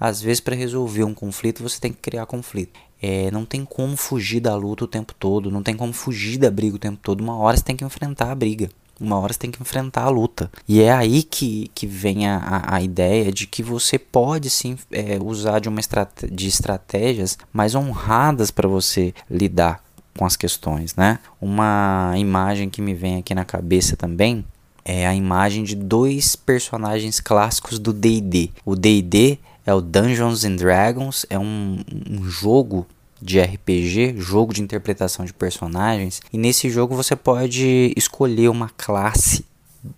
Às 0.00 0.22
vezes, 0.22 0.40
para 0.40 0.56
resolver 0.56 1.04
um 1.04 1.12
conflito, 1.12 1.62
você 1.62 1.78
tem 1.78 1.92
que 1.92 2.00
criar 2.00 2.24
conflito. 2.24 2.80
É, 3.02 3.30
não 3.30 3.44
tem 3.44 3.66
como 3.66 3.98
fugir 3.98 4.40
da 4.40 4.56
luta 4.56 4.84
o 4.84 4.88
tempo 4.88 5.12
todo, 5.12 5.50
não 5.50 5.62
tem 5.62 5.76
como 5.76 5.92
fugir 5.92 6.38
da 6.38 6.50
briga 6.50 6.76
o 6.76 6.78
tempo 6.78 7.00
todo. 7.02 7.20
Uma 7.20 7.36
hora 7.36 7.54
você 7.54 7.62
tem 7.62 7.76
que 7.76 7.84
enfrentar 7.84 8.32
a 8.32 8.34
briga. 8.34 8.70
Uma 9.00 9.18
hora 9.18 9.32
você 9.32 9.38
tem 9.38 9.50
que 9.50 9.60
enfrentar 9.60 10.02
a 10.04 10.08
luta. 10.08 10.50
E 10.68 10.80
é 10.80 10.92
aí 10.92 11.22
que, 11.22 11.70
que 11.74 11.86
vem 11.86 12.28
a, 12.28 12.62
a 12.66 12.82
ideia 12.82 13.32
de 13.32 13.46
que 13.46 13.62
você 13.62 13.98
pode 13.98 14.48
sim 14.50 14.76
é, 14.90 15.18
usar 15.22 15.58
de, 15.58 15.68
uma 15.68 15.80
estrate 15.80 16.30
de 16.30 16.46
estratégias 16.46 17.36
mais 17.52 17.74
honradas 17.74 18.50
para 18.50 18.68
você 18.68 19.12
lidar 19.30 19.82
com 20.16 20.24
as 20.24 20.36
questões, 20.36 20.94
né? 20.94 21.18
Uma 21.40 22.12
imagem 22.16 22.70
que 22.70 22.80
me 22.80 22.94
vem 22.94 23.16
aqui 23.16 23.34
na 23.34 23.44
cabeça 23.44 23.96
também 23.96 24.44
é 24.84 25.06
a 25.06 25.14
imagem 25.14 25.64
de 25.64 25.74
dois 25.74 26.36
personagens 26.36 27.18
clássicos 27.18 27.78
do 27.78 27.92
D&D. 27.92 28.50
O 28.64 28.76
D&D 28.76 29.38
é 29.66 29.72
o 29.72 29.80
Dungeons 29.80 30.44
and 30.44 30.56
Dragons, 30.56 31.24
é 31.30 31.38
um, 31.38 31.82
um 32.10 32.22
jogo 32.24 32.86
de 33.20 33.40
RPG, 33.40 34.14
jogo 34.18 34.52
de 34.52 34.62
interpretação 34.62 35.24
de 35.24 35.32
personagens, 35.32 36.20
e 36.32 36.38
nesse 36.38 36.68
jogo 36.68 36.94
você 36.94 37.16
pode 37.16 37.92
escolher 37.96 38.48
uma 38.48 38.70
classe, 38.76 39.44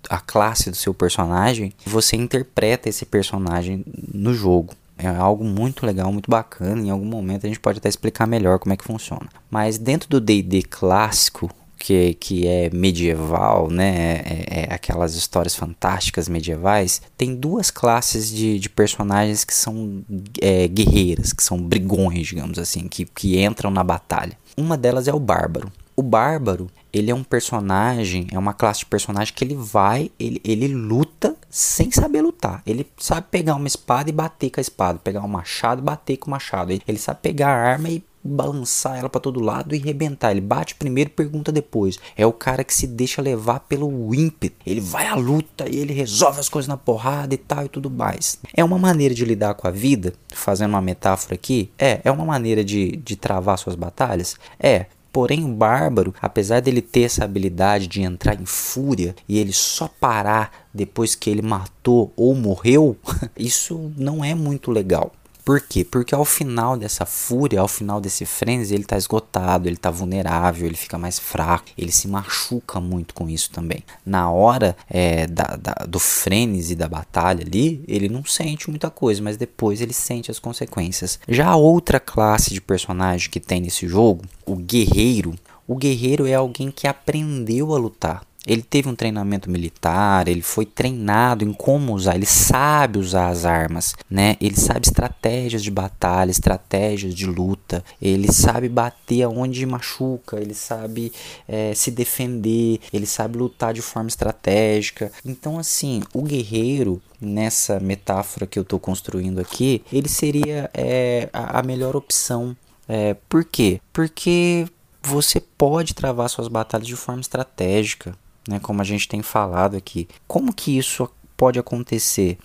a 0.08 0.18
classe 0.18 0.70
do 0.70 0.76
seu 0.76 0.94
personagem, 0.94 1.72
e 1.86 1.90
você 1.90 2.16
interpreta 2.16 2.88
esse 2.88 3.04
personagem 3.04 3.84
no 4.12 4.32
jogo. 4.32 4.74
É 4.98 5.08
algo 5.08 5.44
muito 5.44 5.84
legal, 5.84 6.10
muito 6.10 6.30
bacana. 6.30 6.80
Em 6.80 6.90
algum 6.90 7.04
momento 7.04 7.44
a 7.44 7.48
gente 7.48 7.60
pode 7.60 7.78
até 7.78 7.88
explicar 7.88 8.26
melhor 8.26 8.58
como 8.58 8.72
é 8.72 8.76
que 8.76 8.84
funciona. 8.84 9.28
Mas 9.50 9.76
dentro 9.76 10.08
do 10.08 10.20
D&D 10.20 10.62
clássico, 10.62 11.50
que, 11.78 12.14
que 12.14 12.46
é 12.46 12.70
medieval, 12.70 13.70
né? 13.70 14.16
É, 14.24 14.44
é, 14.60 14.74
aquelas 14.74 15.14
histórias 15.14 15.54
fantásticas 15.54 16.28
medievais. 16.28 17.02
Tem 17.16 17.34
duas 17.34 17.70
classes 17.70 18.30
de, 18.30 18.58
de 18.58 18.68
personagens 18.68 19.44
que 19.44 19.54
são 19.54 20.04
é, 20.40 20.66
guerreiras, 20.68 21.32
que 21.32 21.42
são 21.42 21.58
brigões, 21.58 22.26
digamos 22.26 22.58
assim, 22.58 22.88
que, 22.88 23.04
que 23.04 23.42
entram 23.42 23.70
na 23.70 23.84
batalha. 23.84 24.38
Uma 24.56 24.76
delas 24.76 25.06
é 25.06 25.12
o 25.12 25.20
bárbaro. 25.20 25.70
O 25.94 26.02
bárbaro, 26.02 26.68
ele 26.92 27.10
é 27.10 27.14
um 27.14 27.24
personagem, 27.24 28.26
é 28.30 28.38
uma 28.38 28.52
classe 28.52 28.80
de 28.80 28.86
personagem 28.86 29.32
que 29.34 29.42
ele 29.42 29.54
vai, 29.54 30.10
ele, 30.20 30.40
ele 30.44 30.68
luta 30.68 31.34
sem 31.48 31.90
saber 31.90 32.20
lutar. 32.20 32.62
Ele 32.66 32.86
sabe 32.98 33.28
pegar 33.30 33.54
uma 33.54 33.66
espada 33.66 34.10
e 34.10 34.12
bater 34.12 34.50
com 34.50 34.60
a 34.60 34.62
espada, 34.62 34.98
pegar 34.98 35.22
um 35.22 35.28
machado 35.28 35.80
e 35.80 35.84
bater 35.84 36.18
com 36.18 36.26
o 36.28 36.30
machado. 36.30 36.70
Ele, 36.70 36.82
ele 36.86 36.98
sabe 36.98 37.20
pegar 37.22 37.48
a 37.48 37.70
arma 37.70 37.88
e 37.88 38.04
balançar 38.26 38.98
ela 38.98 39.08
para 39.08 39.20
todo 39.20 39.40
lado 39.40 39.74
e 39.74 39.78
rebentar. 39.78 40.30
Ele 40.30 40.40
bate 40.40 40.74
primeiro, 40.74 41.10
pergunta 41.10 41.52
depois. 41.52 41.98
É 42.16 42.26
o 42.26 42.32
cara 42.32 42.64
que 42.64 42.74
se 42.74 42.86
deixa 42.86 43.22
levar 43.22 43.60
pelo 43.60 44.14
ímpeto. 44.14 44.56
Ele 44.66 44.80
vai 44.80 45.06
à 45.06 45.14
luta 45.14 45.68
e 45.68 45.76
ele 45.76 45.92
resolve 45.92 46.40
as 46.40 46.48
coisas 46.48 46.68
na 46.68 46.76
porrada 46.76 47.34
e 47.34 47.38
tal 47.38 47.64
e 47.64 47.68
tudo 47.68 47.90
mais. 47.90 48.38
É 48.54 48.64
uma 48.64 48.78
maneira 48.78 49.14
de 49.14 49.24
lidar 49.24 49.54
com 49.54 49.66
a 49.66 49.70
vida, 49.70 50.12
fazendo 50.32 50.70
uma 50.70 50.82
metáfora 50.82 51.34
aqui. 51.34 51.70
É, 51.78 52.00
é 52.04 52.10
uma 52.10 52.24
maneira 52.24 52.64
de, 52.64 52.96
de 52.96 53.16
travar 53.16 53.58
suas 53.58 53.74
batalhas. 53.74 54.36
É, 54.58 54.86
Porém, 55.16 55.46
o 55.46 55.48
bárbaro, 55.48 56.14
apesar 56.20 56.60
dele 56.60 56.82
ter 56.82 57.04
essa 57.04 57.24
habilidade 57.24 57.86
de 57.86 58.02
entrar 58.02 58.38
em 58.38 58.44
fúria 58.44 59.16
e 59.26 59.38
ele 59.38 59.50
só 59.50 59.88
parar 59.88 60.68
depois 60.74 61.14
que 61.14 61.30
ele 61.30 61.40
matou 61.40 62.12
ou 62.14 62.34
morreu, 62.34 62.94
isso 63.34 63.90
não 63.96 64.22
é 64.22 64.34
muito 64.34 64.70
legal. 64.70 65.10
Por 65.46 65.60
quê? 65.60 65.84
Porque 65.84 66.12
ao 66.12 66.24
final 66.24 66.76
dessa 66.76 67.06
fúria, 67.06 67.60
ao 67.60 67.68
final 67.68 68.00
desse 68.00 68.26
frenzy, 68.26 68.74
ele 68.74 68.82
tá 68.82 68.96
esgotado, 68.96 69.68
ele 69.68 69.76
tá 69.76 69.92
vulnerável, 69.92 70.66
ele 70.66 70.76
fica 70.76 70.98
mais 70.98 71.20
fraco, 71.20 71.66
ele 71.78 71.92
se 71.92 72.08
machuca 72.08 72.80
muito 72.80 73.14
com 73.14 73.28
isso 73.28 73.52
também. 73.52 73.84
Na 74.04 74.28
hora 74.28 74.76
é, 74.90 75.24
da, 75.28 75.56
da, 75.56 75.86
do 75.86 76.00
frenesi 76.00 76.74
da 76.74 76.88
batalha 76.88 77.44
ali, 77.46 77.84
ele 77.86 78.08
não 78.08 78.24
sente 78.24 78.68
muita 78.68 78.90
coisa, 78.90 79.22
mas 79.22 79.36
depois 79.36 79.80
ele 79.80 79.92
sente 79.92 80.32
as 80.32 80.40
consequências. 80.40 81.20
Já 81.28 81.46
a 81.46 81.56
outra 81.56 82.00
classe 82.00 82.52
de 82.52 82.60
personagem 82.60 83.30
que 83.30 83.38
tem 83.38 83.60
nesse 83.60 83.86
jogo, 83.86 84.24
o 84.44 84.56
guerreiro, 84.56 85.32
o 85.64 85.76
guerreiro 85.76 86.26
é 86.26 86.34
alguém 86.34 86.72
que 86.72 86.88
aprendeu 86.88 87.72
a 87.72 87.78
lutar. 87.78 88.25
Ele 88.46 88.62
teve 88.62 88.88
um 88.88 88.94
treinamento 88.94 89.50
militar, 89.50 90.28
ele 90.28 90.42
foi 90.42 90.64
treinado 90.64 91.44
em 91.44 91.52
como 91.52 91.92
usar, 91.92 92.14
ele 92.14 92.26
sabe 92.26 92.98
usar 92.98 93.28
as 93.28 93.44
armas, 93.44 93.94
né? 94.08 94.36
Ele 94.40 94.56
sabe 94.56 94.86
estratégias 94.86 95.62
de 95.62 95.70
batalha, 95.70 96.30
estratégias 96.30 97.14
de 97.14 97.26
luta, 97.26 97.84
ele 98.00 98.32
sabe 98.32 98.68
bater 98.68 99.22
aonde 99.22 99.66
machuca, 99.66 100.38
ele 100.40 100.54
sabe 100.54 101.12
é, 101.48 101.74
se 101.74 101.90
defender, 101.90 102.78
ele 102.92 103.06
sabe 103.06 103.36
lutar 103.36 103.74
de 103.74 103.82
forma 103.82 104.08
estratégica. 104.08 105.10
Então, 105.24 105.58
assim, 105.58 106.02
o 106.14 106.22
guerreiro, 106.22 107.02
nessa 107.20 107.80
metáfora 107.80 108.46
que 108.46 108.58
eu 108.58 108.62
estou 108.62 108.78
construindo 108.78 109.40
aqui, 109.40 109.82
ele 109.92 110.08
seria 110.08 110.70
é, 110.72 111.28
a, 111.32 111.62
melhor 111.62 111.96
opção. 111.96 112.56
É, 112.88 113.14
por 113.28 113.44
quê? 113.44 113.80
Porque 113.92 114.66
você 115.02 115.40
pode 115.40 115.94
travar 115.94 116.28
suas 116.28 116.48
batalhas 116.48 116.86
de 116.86 116.96
forma 116.96 117.20
estratégica 117.20 118.16
né, 118.48 118.58
como 118.60 118.80
a 118.80 118.84
gente 118.84 119.08
tem 119.08 119.22
falado 119.22 119.76
aqui. 119.76 120.08
Como 120.26 120.54
que 120.54 120.76
isso 120.76 121.08
pode 121.36 121.58
acontecer? 121.58 122.38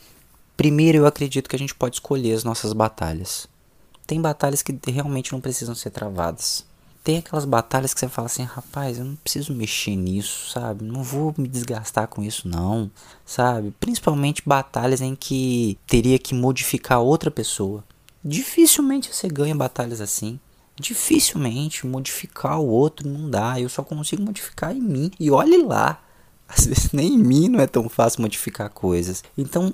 Primeiro, 0.58 1.00
eu 1.00 1.06
acredito 1.06 1.50
que 1.50 1.56
a 1.56 1.60
gente 1.60 1.74
pode 1.74 1.96
escolher 1.96 2.34
as 2.34 2.44
nossas 2.44 2.74
batalhas. 2.74 3.48
Tem 4.06 4.22
batalhas 4.22 4.62
que 4.62 4.78
realmente 4.88 5.32
não 5.32 5.42
precisam 5.42 5.74
ser 5.74 5.90
travadas. 5.90 6.66
Tem 7.04 7.18
aquelas 7.18 7.46
batalhas 7.46 7.94
que 7.94 8.00
você 8.00 8.08
fala 8.08 8.28
assim, 8.28 8.44
rapaz, 8.44 9.00
eu 9.00 9.06
não 9.06 9.16
preciso 9.16 9.56
mexer 9.56 9.96
nisso, 9.96 10.52
sabe? 10.52 10.84
Não 10.84 11.02
vou 11.02 11.34
me 11.36 11.48
desgastar 11.48 12.08
com 12.08 12.22
isso, 12.22 12.48
não, 12.48 12.92
sabe? 13.26 13.74
Principalmente 13.80 14.44
batalhas 14.46 15.02
em 15.02 15.16
que 15.16 15.80
teria 15.88 16.20
que 16.20 16.36
modificar 16.36 17.00
outra 17.00 17.32
pessoa. 17.32 17.84
Dificilmente 18.24 19.12
você 19.12 19.28
ganha 19.28 19.56
batalhas 19.56 20.00
assim. 20.00 20.40
Dificilmente 20.82 21.86
modificar 21.86 22.60
o 22.60 22.67
outro 22.67 23.08
não 23.08 23.30
dá. 23.30 23.60
Eu 23.60 23.70
só 23.70 23.84
consigo 23.84 24.24
modificar 24.24 24.76
em 24.76 24.82
mim. 24.82 25.12
E 25.20 25.30
olhe 25.30 25.63
lá. 25.63 26.02
Às 26.48 26.65
vezes 26.67 26.91
nem 26.91 27.13
em 27.13 27.17
mim 27.17 27.48
não 27.48 27.60
é 27.60 27.67
tão 27.67 27.88
fácil 27.88 28.22
modificar 28.22 28.70
coisas. 28.70 29.24
Então 29.38 29.74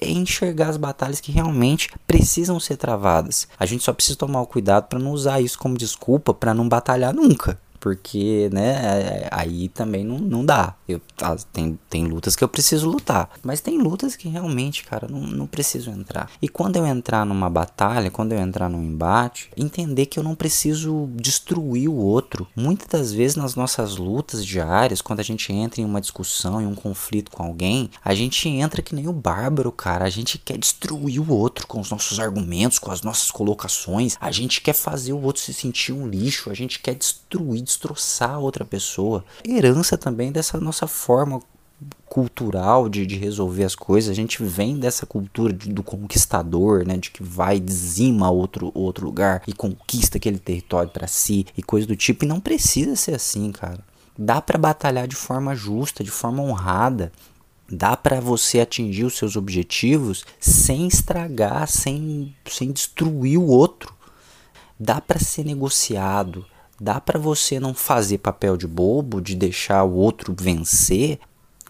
é 0.00 0.08
enxergar 0.08 0.68
as 0.68 0.76
batalhas 0.76 1.20
que 1.20 1.32
realmente 1.32 1.90
precisam 2.06 2.60
ser 2.60 2.76
travadas. 2.76 3.48
A 3.58 3.66
gente 3.66 3.82
só 3.82 3.92
precisa 3.92 4.18
tomar 4.18 4.42
o 4.42 4.46
cuidado 4.46 4.86
para 4.86 4.98
não 4.98 5.10
usar 5.10 5.40
isso 5.40 5.58
como 5.58 5.76
desculpa 5.76 6.32
para 6.32 6.54
não 6.54 6.68
batalhar 6.68 7.12
nunca 7.12 7.58
porque, 7.84 8.48
né, 8.50 9.28
aí 9.30 9.68
também 9.68 10.02
não, 10.02 10.18
não 10.18 10.42
dá. 10.42 10.74
Eu, 10.88 11.02
ah, 11.20 11.36
tem, 11.52 11.78
tem 11.90 12.06
lutas 12.06 12.34
que 12.34 12.42
eu 12.42 12.48
preciso 12.48 12.88
lutar, 12.88 13.28
mas 13.42 13.60
tem 13.60 13.76
lutas 13.76 14.16
que 14.16 14.26
realmente, 14.26 14.84
cara, 14.84 15.06
não, 15.06 15.20
não 15.20 15.46
preciso 15.46 15.90
entrar. 15.90 16.30
E 16.40 16.48
quando 16.48 16.76
eu 16.76 16.86
entrar 16.86 17.26
numa 17.26 17.50
batalha, 17.50 18.10
quando 18.10 18.32
eu 18.32 18.38
entrar 18.38 18.70
num 18.70 18.82
embate, 18.82 19.50
entender 19.54 20.06
que 20.06 20.18
eu 20.18 20.22
não 20.22 20.34
preciso 20.34 21.10
destruir 21.14 21.90
o 21.90 21.94
outro. 21.94 22.46
Muitas 22.56 22.88
das 22.88 23.12
vezes 23.12 23.36
nas 23.36 23.54
nossas 23.54 23.98
lutas 23.98 24.46
diárias, 24.46 25.02
quando 25.02 25.20
a 25.20 25.24
gente 25.24 25.52
entra 25.52 25.82
em 25.82 25.84
uma 25.84 26.00
discussão, 26.00 26.62
em 26.62 26.66
um 26.66 26.74
conflito 26.74 27.30
com 27.30 27.42
alguém, 27.42 27.90
a 28.02 28.14
gente 28.14 28.48
entra 28.48 28.80
que 28.80 28.94
nem 28.94 29.08
o 29.08 29.12
bárbaro, 29.12 29.70
cara. 29.70 30.06
A 30.06 30.10
gente 30.10 30.38
quer 30.38 30.56
destruir 30.56 31.20
o 31.20 31.30
outro 31.30 31.66
com 31.66 31.80
os 31.80 31.90
nossos 31.90 32.18
argumentos, 32.18 32.78
com 32.78 32.90
as 32.90 33.02
nossas 33.02 33.30
colocações. 33.30 34.16
A 34.18 34.30
gente 34.30 34.62
quer 34.62 34.72
fazer 34.74 35.12
o 35.12 35.20
outro 35.20 35.42
se 35.42 35.52
sentir 35.52 35.92
um 35.92 36.08
lixo. 36.08 36.50
A 36.50 36.54
gente 36.54 36.78
quer 36.78 36.94
destruir, 36.94 37.73
destroçar 37.74 38.38
outra 38.38 38.64
pessoa. 38.64 39.24
Herança 39.46 39.98
também 39.98 40.32
dessa 40.32 40.58
nossa 40.58 40.86
forma 40.86 41.40
cultural 42.06 42.88
de, 42.88 43.04
de 43.04 43.16
resolver 43.16 43.64
as 43.64 43.74
coisas. 43.74 44.10
A 44.10 44.14
gente 44.14 44.42
vem 44.42 44.78
dessa 44.78 45.04
cultura 45.04 45.52
de, 45.52 45.68
do 45.68 45.82
conquistador, 45.82 46.86
né, 46.86 46.96
de 46.96 47.10
que 47.10 47.22
vai 47.22 47.58
dizima 47.58 48.30
outro 48.30 48.70
outro 48.74 49.04
lugar 49.04 49.42
e 49.46 49.52
conquista 49.52 50.16
aquele 50.16 50.38
território 50.38 50.90
para 50.90 51.06
si 51.06 51.46
e 51.56 51.62
coisa 51.62 51.86
do 51.86 51.96
tipo. 51.96 52.24
E 52.24 52.28
não 52.28 52.40
precisa 52.40 52.94
ser 52.96 53.14
assim, 53.14 53.50
cara. 53.50 53.80
Dá 54.16 54.40
para 54.40 54.58
batalhar 54.58 55.08
de 55.08 55.16
forma 55.16 55.54
justa, 55.56 56.04
de 56.04 56.10
forma 56.10 56.42
honrada. 56.42 57.10
Dá 57.68 57.96
para 57.96 58.20
você 58.20 58.60
atingir 58.60 59.04
os 59.04 59.16
seus 59.16 59.36
objetivos 59.36 60.24
sem 60.38 60.86
estragar, 60.86 61.66
sem, 61.66 62.34
sem 62.46 62.70
destruir 62.70 63.38
o 63.38 63.46
outro. 63.46 63.92
Dá 64.78 65.00
para 65.00 65.18
ser 65.18 65.44
negociado, 65.44 66.46
Dá 66.80 67.00
para 67.00 67.18
você 67.18 67.60
não 67.60 67.72
fazer 67.72 68.18
papel 68.18 68.56
de 68.56 68.66
bobo, 68.66 69.20
de 69.20 69.34
deixar 69.34 69.84
o 69.84 69.94
outro 69.94 70.34
vencer, 70.38 71.18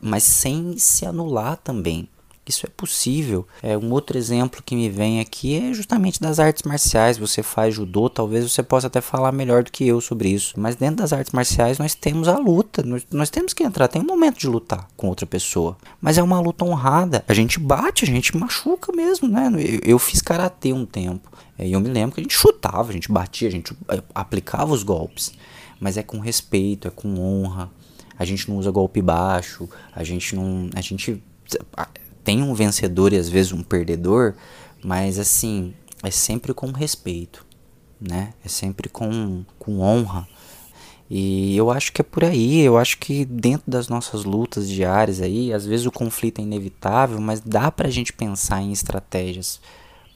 mas 0.01 0.23
sem 0.23 0.79
se 0.79 1.05
anular 1.05 1.57
também. 1.59 2.09
Isso 2.47 2.67
é 2.67 2.69
possível. 2.69 3.47
É 3.63 3.77
um 3.77 3.91
outro 3.91 4.19
exemplo 4.19 4.63
que 4.63 4.77
me 4.77 4.91
vem 4.91 5.19
aqui 5.19 5.57
é 5.57 5.73
justamente 5.73 6.21
das 6.21 6.39
artes 6.39 6.63
marciais. 6.63 7.17
Você 7.17 7.43
faz 7.43 7.75
judô, 7.75 8.11
talvez 8.11 8.51
você 8.51 8.63
possa 8.63 8.87
até 8.87 9.01
falar 9.01 9.33
melhor 9.33 9.63
do 9.63 9.73
que 9.73 9.87
eu 9.87 9.99
sobre 9.99 10.29
isso. 10.29 10.53
Mas 10.59 10.77
dentro 10.77 10.97
das 10.97 11.15
artes 11.15 11.33
marciais 11.33 11.79
nós 11.79 11.95
temos 11.95 12.29
a 12.29 12.39
luta. 12.39 12.83
Nós, 12.83 13.07
nós 13.11 13.31
temos 13.31 13.55
que 13.55 13.65
entrar. 13.65 13.89
Tem 13.89 14.03
um 14.03 14.07
momento 14.07 14.39
de 14.39 14.47
lutar 14.47 14.87
com 14.95 15.09
outra 15.09 15.25
pessoa. 15.25 15.79
Mas 16.03 16.19
é 16.19 16.23
uma 16.23 16.39
luta 16.39 16.67
honrada. 16.67 17.25
A 17.27 17.33
gente 17.33 17.59
bate, 17.59 18.05
a 18.05 18.07
gente 18.07 18.37
machuca 18.37 18.93
mesmo, 18.93 19.27
né? 19.27 19.51
Eu, 19.55 19.93
eu 19.93 19.99
fiz 19.99 20.21
karatê 20.21 20.71
um 20.71 20.85
tempo. 20.85 21.33
E 21.59 21.73
eu 21.73 21.81
me 21.81 21.89
lembro 21.89 22.15
que 22.15 22.21
a 22.21 22.25
gente 22.25 22.37
chutava, 22.37 22.91
a 22.91 22.93
gente 22.93 23.11
batia, 23.11 23.49
a 23.49 23.51
gente 23.51 23.75
eh, 23.89 24.03
aplicava 24.15 24.75
os 24.75 24.83
golpes. 24.83 25.33
Mas 25.81 25.97
é 25.97 26.03
com 26.03 26.19
respeito, 26.19 26.89
é 26.89 26.91
com 26.91 27.19
honra. 27.19 27.71
A 28.19 28.25
gente 28.25 28.51
não 28.51 28.59
usa 28.59 28.71
golpe 28.71 29.01
baixo, 29.01 29.69
a 29.95 30.05
gente 30.05 30.37
não. 30.37 30.69
A 30.75 30.81
gente 30.83 31.23
tem 32.25 32.43
um 32.43 32.55
vencedor 32.55 33.13
e 33.13 33.19
às 33.19 33.29
vezes 33.29 33.53
um 33.53 33.63
perdedor, 33.63 34.35
mas 34.83 35.19
assim, 35.19 35.75
é 36.03 36.11
sempre 36.11 36.55
com 36.55 36.73
respeito, 36.73 37.47
né? 38.01 38.33
É 38.45 38.49
sempre 38.49 38.89
com, 38.89 39.45
com 39.59 39.81
honra. 39.81 40.27
E 41.09 41.55
eu 41.57 41.71
acho 41.71 41.93
que 41.93 42.01
é 42.01 42.05
por 42.05 42.25
aí, 42.25 42.61
eu 42.61 42.79
acho 42.79 42.99
que 42.99 43.27
dentro 43.27 43.71
das 43.71 43.89
nossas 43.89 44.25
lutas 44.25 44.69
diárias 44.69 45.21
aí, 45.21 45.53
às 45.53 45.67
vezes 45.67 45.85
o 45.85 45.93
conflito 45.93 46.41
é 46.41 46.43
inevitável, 46.43 47.21
mas 47.21 47.41
dá 47.41 47.71
pra 47.71 47.91
gente 47.91 48.13
pensar 48.13 48.63
em 48.63 48.73
estratégias 48.73 49.61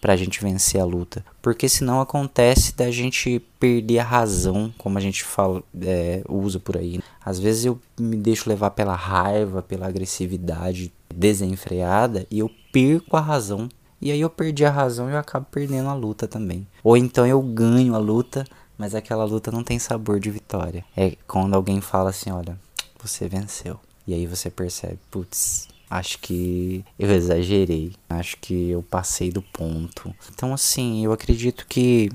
pra 0.00 0.16
gente 0.16 0.40
vencer 0.40 0.80
a 0.80 0.84
luta. 0.84 1.24
Porque 1.42 1.68
senão 1.68 2.00
acontece 2.00 2.74
da 2.74 2.90
gente 2.90 3.40
perder 3.60 3.98
a 3.98 4.04
razão, 4.04 4.72
como 4.78 4.96
a 4.96 5.00
gente 5.00 5.24
fala, 5.24 5.62
é, 5.82 6.22
usa 6.28 6.58
por 6.58 6.76
aí. 6.76 7.00
Às 7.22 7.38
vezes 7.38 7.66
eu 7.66 7.78
me 7.98 8.16
deixo 8.16 8.48
levar 8.48 8.70
pela 8.70 8.94
raiva, 8.94 9.62
pela 9.62 9.86
agressividade 9.86 10.92
desenfreada 11.18 12.26
e 12.30 12.38
eu 12.38 12.50
perco 12.72 13.16
a 13.16 13.20
razão. 13.20 13.68
E 14.00 14.12
aí 14.12 14.20
eu 14.20 14.30
perdi 14.30 14.64
a 14.64 14.70
razão 14.70 15.08
e 15.08 15.12
eu 15.12 15.18
acabo 15.18 15.46
perdendo 15.50 15.88
a 15.88 15.94
luta 15.94 16.28
também. 16.28 16.66
Ou 16.84 16.96
então 16.96 17.26
eu 17.26 17.42
ganho 17.42 17.94
a 17.94 17.98
luta, 17.98 18.44
mas 18.76 18.94
aquela 18.94 19.24
luta 19.24 19.50
não 19.50 19.64
tem 19.64 19.78
sabor 19.78 20.20
de 20.20 20.30
vitória. 20.30 20.84
É 20.96 21.16
quando 21.26 21.54
alguém 21.54 21.80
fala 21.80 22.10
assim, 22.10 22.30
olha, 22.30 22.56
você 23.02 23.28
venceu. 23.28 23.80
E 24.06 24.14
aí 24.14 24.26
você 24.26 24.48
percebe, 24.48 24.98
putz, 25.10 25.68
Acho 25.90 26.18
que 26.18 26.84
eu 26.98 27.10
exagerei. 27.10 27.92
Acho 28.08 28.36
que 28.38 28.70
eu 28.70 28.82
passei 28.82 29.30
do 29.30 29.40
ponto. 29.40 30.14
Então, 30.32 30.52
assim, 30.52 31.04
eu 31.04 31.12
acredito 31.12 31.66
que 31.66 32.10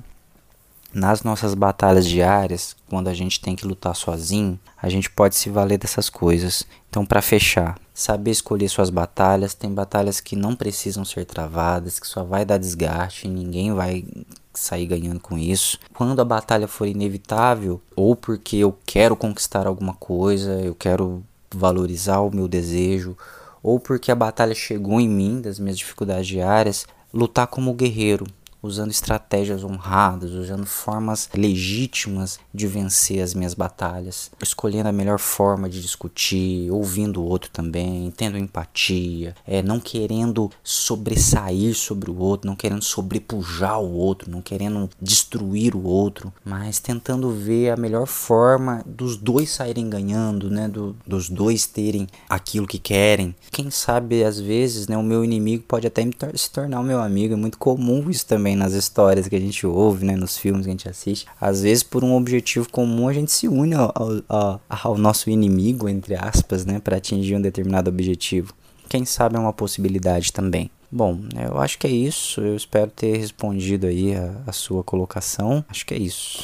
nas 0.93 1.23
nossas 1.23 1.53
batalhas 1.53 2.05
diárias, 2.05 2.75
quando 2.87 3.07
a 3.07 3.13
gente 3.13 3.41
tem 3.41 3.55
que 3.55 3.65
lutar 3.65 3.95
sozinho, 3.95 4.59
a 4.81 4.89
gente 4.89 5.09
pode 5.09 5.35
se 5.35 5.49
valer 5.49 5.77
dessas 5.77 6.09
coisas. 6.09 6.65
Então, 6.89 7.05
para 7.05 7.21
fechar, 7.21 7.79
saber 7.93 8.31
escolher 8.31 8.69
suas 8.69 8.89
batalhas. 8.89 9.53
Tem 9.53 9.73
batalhas 9.73 10.19
que 10.19 10.35
não 10.35 10.55
precisam 10.55 11.05
ser 11.05 11.25
travadas, 11.25 11.99
que 11.99 12.07
só 12.07 12.23
vai 12.23 12.45
dar 12.45 12.57
desgaste, 12.57 13.27
ninguém 13.27 13.73
vai 13.73 14.05
sair 14.53 14.85
ganhando 14.85 15.19
com 15.19 15.37
isso. 15.37 15.79
Quando 15.93 16.19
a 16.19 16.25
batalha 16.25 16.67
for 16.67 16.87
inevitável, 16.87 17.81
ou 17.95 18.15
porque 18.15 18.57
eu 18.57 18.77
quero 18.85 19.15
conquistar 19.15 19.67
alguma 19.67 19.93
coisa, 19.93 20.61
eu 20.61 20.75
quero 20.75 21.23
valorizar 21.53 22.19
o 22.19 22.33
meu 22.33 22.47
desejo, 22.47 23.17
ou 23.61 23.79
porque 23.79 24.11
a 24.11 24.15
batalha 24.15 24.53
chegou 24.53 24.99
em 24.99 25.07
mim 25.07 25.41
das 25.41 25.59
minhas 25.59 25.77
dificuldades 25.77 26.27
diárias, 26.27 26.85
lutar 27.13 27.47
como 27.47 27.73
guerreiro, 27.73 28.25
usando 28.63 28.91
estratégias 28.91 29.63
honradas, 29.63 30.31
usando 30.31 30.65
formas 30.65 31.29
legítimas 31.35 32.39
de 32.53 32.65
vencer 32.65 33.21
as 33.21 33.33
minhas 33.33 33.53
batalhas, 33.53 34.31
escolhendo 34.41 34.87
a 34.87 34.93
melhor 34.93 35.19
forma 35.19 35.69
de 35.69 35.81
discutir, 35.81 36.71
ouvindo 36.71 37.21
o 37.21 37.25
outro 37.25 37.49
também, 37.51 38.11
tendo 38.15 38.37
empatia, 38.37 39.35
é, 39.45 39.61
não 39.61 39.81
querendo 39.81 40.49
sobressair 40.63 41.75
sobre 41.75 42.09
o 42.09 42.17
outro, 42.17 42.47
não 42.47 42.55
querendo 42.55 42.81
sobrepujar 42.81 43.81
o 43.81 43.91
outro, 43.91 44.31
não 44.31 44.41
querendo 44.41 44.89
destruir 45.01 45.75
o 45.75 45.83
outro, 45.83 46.33
mas 46.45 46.79
tentando 46.79 47.29
ver 47.31 47.71
a 47.71 47.77
melhor 47.77 48.07
forma 48.07 48.81
dos 48.85 49.17
dois 49.17 49.49
saírem 49.49 49.89
ganhando, 49.89 50.49
né, 50.49 50.69
do, 50.69 50.95
dos 51.05 51.29
dois 51.29 51.65
terem 51.65 52.07
aquilo 52.29 52.65
que 52.67 52.79
querem. 52.79 53.35
Quem 53.51 53.69
sabe 53.69 54.23
às 54.23 54.39
vezes, 54.39 54.87
né, 54.87 54.97
o 54.97 55.03
meu 55.03 55.23
inimigo 55.23 55.65
pode 55.67 55.85
até 55.85 56.03
se 56.35 56.49
tornar 56.49 56.79
o 56.79 56.83
meu 56.83 57.01
amigo, 57.01 57.33
é 57.33 57.37
muito 57.37 57.57
comum 57.57 58.09
isso 58.09 58.25
também 58.25 58.52
também 58.53 58.55
nas 58.55 58.73
histórias 58.73 59.27
que 59.27 59.35
a 59.35 59.39
gente 59.39 59.65
ouve, 59.65 60.05
né, 60.05 60.15
nos 60.15 60.37
filmes 60.37 60.65
que 60.65 60.69
a 60.69 60.71
gente 60.71 60.89
assiste. 60.89 61.25
Às 61.39 61.61
vezes, 61.63 61.83
por 61.83 62.03
um 62.03 62.15
objetivo 62.15 62.69
comum, 62.69 63.07
a 63.07 63.13
gente 63.13 63.31
se 63.31 63.47
une 63.47 63.73
ao, 63.73 63.91
ao, 64.29 64.61
ao 64.69 64.97
nosso 64.97 65.29
inimigo, 65.29 65.89
entre 65.89 66.15
aspas, 66.15 66.65
né, 66.65 66.79
para 66.79 66.97
atingir 66.97 67.35
um 67.35 67.41
determinado 67.41 67.89
objetivo. 67.89 68.53
Quem 68.87 69.05
sabe 69.05 69.35
é 69.35 69.39
uma 69.39 69.53
possibilidade 69.53 70.31
também. 70.31 70.69
Bom, 70.91 71.19
eu 71.35 71.57
acho 71.57 71.79
que 71.79 71.87
é 71.87 71.89
isso. 71.89 72.39
Eu 72.41 72.55
espero 72.55 72.91
ter 72.91 73.17
respondido 73.17 73.87
aí 73.87 74.15
a, 74.15 74.35
a 74.45 74.51
sua 74.51 74.83
colocação. 74.83 75.65
Acho 75.67 75.85
que 75.85 75.93
é 75.95 75.97
isso. 75.97 76.43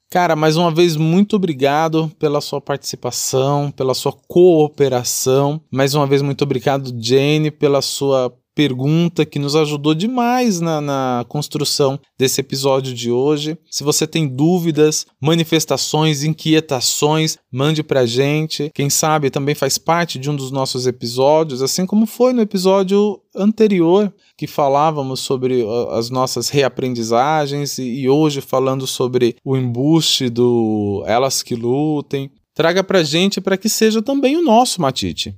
Cara, 0.08 0.36
mais 0.36 0.56
uma 0.56 0.70
vez, 0.72 0.96
muito 0.96 1.34
obrigado 1.34 2.10
pela 2.18 2.40
sua 2.40 2.60
participação, 2.60 3.72
pela 3.72 3.92
sua 3.92 4.12
cooperação. 4.12 5.60
Mais 5.70 5.94
uma 5.94 6.06
vez, 6.06 6.22
muito 6.22 6.42
obrigado, 6.42 6.94
Jane, 6.96 7.50
pela 7.50 7.82
sua 7.82 8.32
pergunta 8.56 9.26
que 9.26 9.38
nos 9.38 9.54
ajudou 9.54 9.94
demais 9.94 10.62
na, 10.62 10.80
na, 10.80 11.26
construção 11.28 12.00
desse 12.18 12.40
episódio 12.40 12.94
de 12.94 13.10
hoje. 13.10 13.58
Se 13.70 13.84
você 13.84 14.06
tem 14.06 14.26
dúvidas, 14.26 15.06
manifestações, 15.20 16.24
inquietações, 16.24 17.36
mande 17.52 17.82
pra 17.82 18.06
gente. 18.06 18.70
Quem 18.74 18.88
sabe 18.88 19.28
também 19.28 19.54
faz 19.54 19.76
parte 19.76 20.18
de 20.18 20.30
um 20.30 20.34
dos 20.34 20.50
nossos 20.50 20.86
episódios, 20.86 21.60
assim 21.60 21.84
como 21.84 22.06
foi 22.06 22.32
no 22.32 22.40
episódio 22.40 23.20
anterior 23.36 24.10
que 24.38 24.46
falávamos 24.46 25.20
sobre 25.20 25.62
as 25.90 26.08
nossas 26.08 26.48
reaprendizagens 26.48 27.76
e 27.78 28.08
hoje 28.08 28.40
falando 28.40 28.86
sobre 28.86 29.36
o 29.44 29.54
embuste 29.54 30.30
do 30.30 31.04
Elas 31.06 31.42
que 31.42 31.54
Lutem. 31.54 32.30
Traga 32.54 32.82
pra 32.82 33.02
gente 33.02 33.38
para 33.38 33.58
que 33.58 33.68
seja 33.68 34.00
também 34.00 34.34
o 34.34 34.42
nosso 34.42 34.80
Matite 34.80 35.36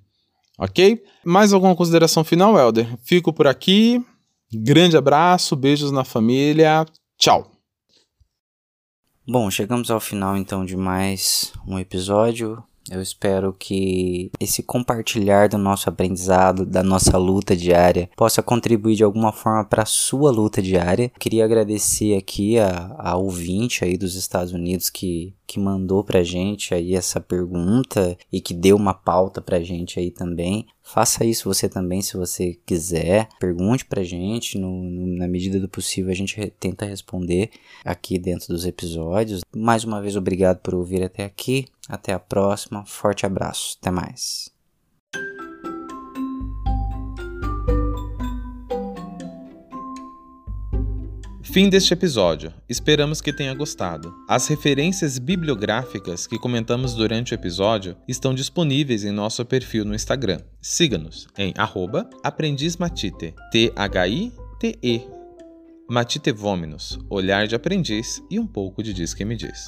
ok? 0.58 1.02
Mais 1.24 1.52
alguma 1.52 1.76
consideração 1.76 2.24
final, 2.24 2.58
Helder? 2.58 2.98
Fico 3.04 3.32
por 3.32 3.46
aqui. 3.46 4.04
Grande 4.52 4.96
abraço, 4.96 5.54
beijos 5.54 5.92
na 5.92 6.04
família. 6.04 6.84
Tchau. 7.16 7.50
Bom, 9.26 9.50
chegamos 9.50 9.90
ao 9.90 10.00
final 10.00 10.36
então 10.36 10.64
de 10.64 10.76
mais 10.76 11.52
um 11.66 11.78
episódio. 11.78 12.62
Eu 12.90 13.02
espero 13.02 13.52
que 13.52 14.30
esse 14.40 14.62
compartilhar 14.62 15.50
do 15.50 15.58
nosso 15.58 15.90
aprendizado, 15.90 16.64
da 16.64 16.82
nossa 16.82 17.18
luta 17.18 17.54
diária, 17.54 18.08
possa 18.16 18.42
contribuir 18.42 18.96
de 18.96 19.04
alguma 19.04 19.30
forma 19.30 19.62
para 19.64 19.82
a 19.82 19.86
sua 19.86 20.30
luta 20.30 20.62
diária. 20.62 21.12
Queria 21.18 21.44
agradecer 21.44 22.16
aqui 22.16 22.58
a, 22.58 22.96
a 22.98 23.16
ouvinte 23.18 23.84
aí 23.84 23.98
dos 23.98 24.14
Estados 24.14 24.54
Unidos 24.54 24.88
que, 24.88 25.34
que 25.48 25.58
mandou 25.58 26.04
pra 26.04 26.22
gente 26.22 26.74
aí 26.74 26.94
essa 26.94 27.18
pergunta 27.18 28.16
e 28.30 28.38
que 28.38 28.52
deu 28.52 28.76
uma 28.76 28.92
pauta 28.92 29.40
pra 29.40 29.60
gente 29.60 29.98
aí 29.98 30.10
também. 30.10 30.66
Faça 30.82 31.24
isso 31.24 31.48
você 31.48 31.70
também, 31.70 32.02
se 32.02 32.18
você 32.18 32.58
quiser. 32.66 33.28
Pergunte 33.40 33.86
pra 33.86 34.04
gente, 34.04 34.58
no, 34.58 34.84
no, 34.84 35.06
na 35.16 35.26
medida 35.26 35.58
do 35.58 35.68
possível 35.68 36.12
a 36.12 36.14
gente 36.14 36.36
re, 36.36 36.50
tenta 36.50 36.84
responder 36.84 37.50
aqui 37.82 38.18
dentro 38.18 38.48
dos 38.48 38.66
episódios. 38.66 39.40
Mais 39.56 39.84
uma 39.84 40.02
vez, 40.02 40.16
obrigado 40.16 40.58
por 40.58 40.74
ouvir 40.74 41.02
até 41.02 41.24
aqui. 41.24 41.64
Até 41.88 42.12
a 42.12 42.18
próxima. 42.18 42.84
Forte 42.84 43.24
abraço. 43.24 43.78
Até 43.80 43.90
mais. 43.90 44.57
Fim 51.58 51.68
deste 51.68 51.92
episódio. 51.92 52.54
Esperamos 52.68 53.20
que 53.20 53.32
tenha 53.32 53.52
gostado. 53.52 54.14
As 54.28 54.46
referências 54.46 55.18
bibliográficas 55.18 56.24
que 56.24 56.38
comentamos 56.38 56.94
durante 56.94 57.32
o 57.32 57.34
episódio 57.34 57.96
estão 58.06 58.32
disponíveis 58.32 59.02
em 59.02 59.10
nosso 59.10 59.44
perfil 59.44 59.84
no 59.84 59.92
Instagram. 59.92 60.38
Siga-nos 60.62 61.26
em 61.36 61.52
aprendizmatite, 62.22 63.34
T-H-I-T-E. 63.50 65.02
Matite 65.90 66.30
Vominos, 66.30 66.96
olhar 67.10 67.48
de 67.48 67.56
aprendiz 67.56 68.22
e 68.30 68.38
um 68.38 68.46
pouco 68.46 68.80
de 68.80 68.94
diz 68.94 69.12
que 69.12 69.24
me 69.24 69.34
diz. 69.34 69.66